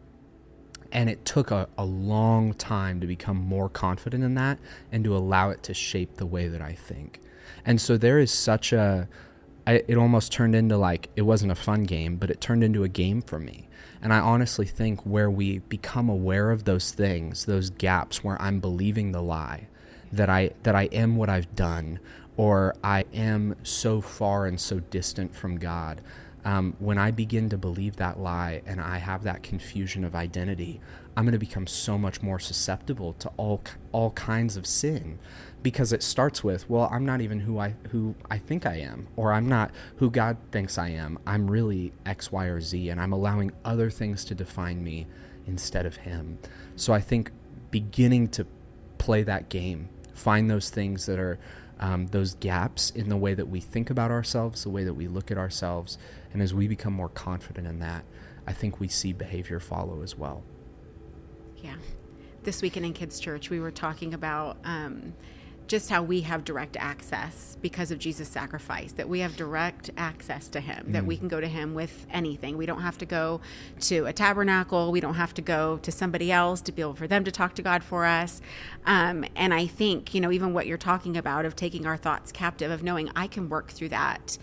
And 0.90 1.10
it 1.10 1.24
took 1.26 1.50
a, 1.50 1.68
a 1.76 1.84
long 1.84 2.54
time 2.54 3.00
to 3.00 3.06
become 3.06 3.36
more 3.36 3.68
confident 3.68 4.24
in 4.24 4.34
that 4.34 4.58
and 4.90 5.04
to 5.04 5.14
allow 5.14 5.50
it 5.50 5.62
to 5.64 5.74
shape 5.74 6.14
the 6.14 6.26
way 6.26 6.48
that 6.48 6.62
I 6.62 6.72
think. 6.72 7.20
And 7.66 7.78
so 7.80 7.98
there 7.98 8.18
is 8.18 8.30
such 8.30 8.72
a, 8.72 9.08
I, 9.68 9.82
it 9.86 9.98
almost 9.98 10.32
turned 10.32 10.54
into 10.54 10.78
like 10.78 11.10
it 11.14 11.22
wasn't 11.22 11.52
a 11.52 11.54
fun 11.54 11.84
game, 11.84 12.16
but 12.16 12.30
it 12.30 12.40
turned 12.40 12.64
into 12.64 12.84
a 12.84 12.88
game 12.88 13.20
for 13.20 13.38
me. 13.38 13.68
And 14.00 14.14
I 14.14 14.18
honestly 14.18 14.64
think 14.64 15.02
where 15.02 15.30
we 15.30 15.58
become 15.58 16.08
aware 16.08 16.50
of 16.50 16.64
those 16.64 16.90
things, 16.90 17.44
those 17.44 17.68
gaps 17.68 18.24
where 18.24 18.40
I'm 18.40 18.60
believing 18.60 19.12
the 19.12 19.20
lie 19.20 19.68
that 20.10 20.30
I 20.30 20.52
that 20.62 20.74
I 20.74 20.84
am 20.84 21.16
what 21.16 21.28
I've 21.28 21.54
done 21.54 22.00
or 22.38 22.76
I 22.82 23.04
am 23.12 23.56
so 23.62 24.00
far 24.00 24.46
and 24.46 24.58
so 24.58 24.80
distant 24.80 25.36
from 25.36 25.58
God. 25.58 26.00
Um, 26.46 26.74
when 26.78 26.96
I 26.96 27.10
begin 27.10 27.50
to 27.50 27.58
believe 27.58 27.96
that 27.96 28.18
lie 28.18 28.62
and 28.64 28.80
I 28.80 28.96
have 28.96 29.24
that 29.24 29.42
confusion 29.42 30.02
of 30.02 30.14
identity, 30.14 30.80
I'm 31.18 31.24
going 31.24 31.32
to 31.32 31.38
become 31.40 31.66
so 31.66 31.98
much 31.98 32.22
more 32.22 32.38
susceptible 32.38 33.12
to 33.14 33.28
all 33.36 33.60
all 33.90 34.12
kinds 34.12 34.56
of 34.56 34.64
sin 34.64 35.18
because 35.64 35.92
it 35.92 36.04
starts 36.04 36.44
with, 36.44 36.70
well, 36.70 36.88
I'm 36.92 37.04
not 37.04 37.20
even 37.20 37.40
who 37.40 37.58
I 37.58 37.74
who 37.90 38.14
I 38.30 38.38
think 38.38 38.64
I 38.64 38.76
am, 38.76 39.08
or 39.16 39.32
I'm 39.32 39.48
not 39.48 39.72
who 39.96 40.12
God 40.12 40.36
thinks 40.52 40.78
I 40.78 40.90
am. 40.90 41.18
I'm 41.26 41.50
really 41.50 41.92
X, 42.06 42.30
Y, 42.30 42.44
or 42.46 42.60
Z, 42.60 42.88
and 42.88 43.00
I'm 43.00 43.12
allowing 43.12 43.50
other 43.64 43.90
things 43.90 44.24
to 44.26 44.36
define 44.36 44.84
me 44.84 45.08
instead 45.44 45.86
of 45.86 45.96
Him. 45.96 46.38
So 46.76 46.92
I 46.92 47.00
think 47.00 47.32
beginning 47.72 48.28
to 48.28 48.46
play 48.98 49.24
that 49.24 49.48
game, 49.48 49.88
find 50.14 50.48
those 50.48 50.70
things 50.70 51.06
that 51.06 51.18
are 51.18 51.36
um, 51.80 52.06
those 52.06 52.34
gaps 52.34 52.90
in 52.90 53.08
the 53.08 53.16
way 53.16 53.34
that 53.34 53.48
we 53.48 53.58
think 53.58 53.90
about 53.90 54.12
ourselves, 54.12 54.62
the 54.62 54.70
way 54.70 54.84
that 54.84 54.94
we 54.94 55.08
look 55.08 55.32
at 55.32 55.36
ourselves, 55.36 55.98
and 56.32 56.40
as 56.40 56.54
we 56.54 56.68
become 56.68 56.92
more 56.92 57.08
confident 57.08 57.66
in 57.66 57.80
that, 57.80 58.04
I 58.46 58.52
think 58.52 58.78
we 58.78 58.86
see 58.86 59.12
behavior 59.12 59.58
follow 59.58 60.02
as 60.02 60.16
well. 60.16 60.44
Yeah. 61.62 61.76
This 62.44 62.62
weekend 62.62 62.86
in 62.86 62.92
Kids 62.92 63.20
Church, 63.20 63.50
we 63.50 63.60
were 63.60 63.70
talking 63.70 64.14
about. 64.14 64.58
Um, 64.64 65.14
just 65.68 65.90
how 65.90 66.02
we 66.02 66.22
have 66.22 66.44
direct 66.44 66.76
access 66.76 67.56
because 67.60 67.90
of 67.90 67.98
Jesus' 67.98 68.28
sacrifice, 68.28 68.92
that 68.92 69.08
we 69.08 69.20
have 69.20 69.36
direct 69.36 69.90
access 69.96 70.48
to 70.48 70.60
Him, 70.60 70.86
mm. 70.88 70.92
that 70.92 71.04
we 71.04 71.16
mm. 71.16 71.20
can 71.20 71.28
go 71.28 71.40
to 71.40 71.46
Him 71.46 71.74
with 71.74 72.06
anything. 72.10 72.56
We 72.56 72.66
don't 72.66 72.80
have 72.80 72.98
to 72.98 73.06
go 73.06 73.40
to 73.80 74.06
a 74.06 74.12
tabernacle. 74.12 74.90
We 74.90 75.00
don't 75.00 75.14
have 75.14 75.34
to 75.34 75.42
go 75.42 75.76
to 75.78 75.92
somebody 75.92 76.32
else 76.32 76.60
to 76.62 76.72
be 76.72 76.82
able 76.82 76.94
for 76.94 77.06
them 77.06 77.22
to 77.24 77.30
talk 77.30 77.54
to 77.56 77.62
God 77.62 77.84
for 77.84 78.04
us. 78.04 78.40
Um, 78.86 79.24
and 79.36 79.52
I 79.52 79.66
think, 79.66 80.14
you 80.14 80.20
know, 80.20 80.32
even 80.32 80.54
what 80.54 80.66
you're 80.66 80.78
talking 80.78 81.16
about 81.16 81.44
of 81.44 81.54
taking 81.54 81.86
our 81.86 81.96
thoughts 81.96 82.32
captive, 82.32 82.70
of 82.70 82.82
knowing 82.82 83.10
I 83.14 83.26
can 83.26 83.48
work 83.48 83.70
through 83.70 83.90
that 83.90 84.38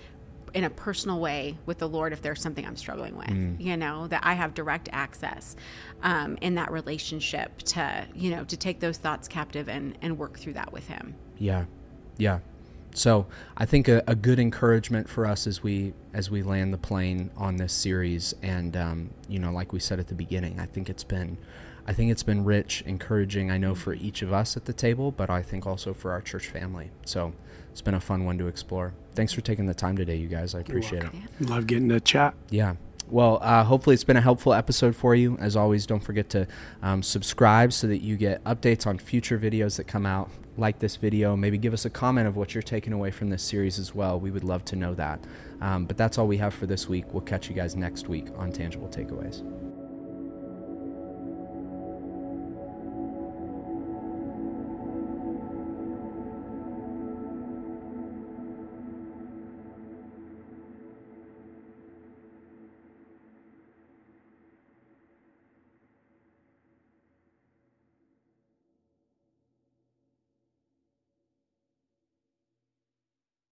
in 0.56 0.63
a 0.63 0.70
personal 0.70 1.20
way 1.20 1.58
with 1.65 1.80
the 1.80 1.88
Lord 1.88 2.13
if 2.13 2.22
there's 2.22 2.41
something 2.41 2.65
I'm 2.65 2.78
struggling 2.78 3.18
with, 3.18 3.28
mm. 3.28 3.60
you 3.60 3.76
know, 3.76 4.08
that 4.08 4.22
I 4.24 4.34
have 4.34 4.54
direct 4.54 4.88
access 4.94 5.58
um, 6.02 6.38
in 6.41 6.56
that 6.56 6.72
relationship 6.72 7.58
to, 7.63 8.08
you 8.15 8.32
know, 8.32 8.46
to 8.46 8.56
take 8.56 8.80
those 8.80 8.98
thoughts 8.98 9.28
captive 9.28 9.68
and, 9.68 9.98
and 10.02 10.18
work 10.18 10.39
through 10.39 10.54
that 10.54 10.72
with 10.72 10.88
Him. 10.88 11.13
Yeah. 11.38 11.65
Yeah. 12.18 12.39
So 12.94 13.28
I 13.58 13.65
think 13.65 13.89
a, 13.89 14.02
a 14.08 14.15
good 14.15 14.39
encouragement 14.39 15.10
for 15.10 15.26
us 15.26 15.46
as 15.46 15.62
we 15.62 15.94
as 16.13 16.32
we 16.32 16.41
land 16.41 16.74
the 16.74 16.78
plane 16.78 17.30
on 17.36 17.58
this 17.58 17.74
series, 17.74 18.34
and 18.41 18.78
um, 18.78 19.10
you 19.28 19.38
know, 19.38 19.52
like 19.52 19.74
we 19.74 19.82
said 19.82 20.00
at 20.00 20.08
the 20.08 20.15
beginning, 20.15 20.62
I 20.62 20.65
think 20.65 20.89
it's 20.89 21.04
been 21.04 21.38
I 21.88 21.93
think 21.93 22.12
it's 22.12 22.24
been 22.24 22.43
rich, 22.43 22.84
encouraging. 22.86 23.52
I 23.52 23.58
know 23.58 23.76
for 23.76 23.93
each 23.93 24.21
of 24.21 24.34
us 24.34 24.58
at 24.58 24.65
the 24.65 24.74
table, 24.74 25.12
but 25.12 25.30
I 25.30 25.41
think 25.41 25.67
also 25.67 25.93
for 25.93 26.12
our 26.12 26.21
church 26.21 26.48
family. 26.48 26.89
So 27.06 27.34
it's 27.71 27.82
been 27.82 27.93
a 27.93 28.00
fun 28.00 28.26
one 28.26 28.38
to 28.39 28.48
explore. 28.48 28.93
Thanks 29.13 29.34
for 29.34 29.41
taking 29.41 29.65
the 29.65 29.74
time 29.74 29.95
today, 29.95 30.15
you 30.15 30.28
guys. 30.28 30.56
I 30.56 30.62
appreciate 30.62 31.04
it. 31.04 31.12
Love 31.41 31.67
getting 31.67 31.89
to 31.89 32.00
chat. 32.00 32.34
Yeah. 32.50 32.76
Well, 33.08 33.38
uh, 33.41 33.63
hopefully 33.63 33.93
it's 33.93 34.04
been 34.04 34.17
a 34.17 34.21
helpful 34.21 34.54
episode 34.54 34.95
for 34.95 35.13
you. 35.13 35.38
As 35.39 35.56
always, 35.56 35.86
don't 35.86 36.04
forget 36.04 36.30
to 36.32 36.48
um, 36.82 37.04
subscribe 37.04 37.71
so 37.71 37.86
that 37.88 38.00
you 38.00 38.17
get 38.17 38.43
updates 38.45 38.88
on 38.88 38.98
future 38.98 39.38
videos 39.38 39.78
that 39.78 39.86
come 39.86 40.06
out. 40.06 40.30
Like 40.58 40.80
this 40.80 40.95
video, 40.95 41.36
maybe 41.36 41.58
give 41.58 41.74
us 41.74 41.86
a 41.86 41.89
comment 41.89 42.28
of 42.28 42.36
what 42.38 42.56
you're 42.56 42.63
taking 42.63 42.93
away 42.93 43.12
from 43.12 43.30
this 43.30 43.43
series 43.43 43.78
as 43.78 43.93
well. 43.93 44.19
We 44.19 44.32
would 44.32 44.45
love 44.45 44.63
to 44.65 44.76
know 44.76 44.95
that. 44.95 45.19
Um, 45.62 45.86
but 45.86 45.98
that's 45.98 46.17
all 46.17 46.28
we 46.28 46.38
have 46.38 46.54
for 46.54 46.65
this 46.65 46.88
week. 46.88 47.06
We'll 47.12 47.21
catch 47.21 47.50
you 47.50 47.56
guys 47.56 47.76
next 47.76 48.08
week 48.08 48.28
on 48.38 48.52
Tangible 48.52 48.88
Takeaways. 48.88 49.43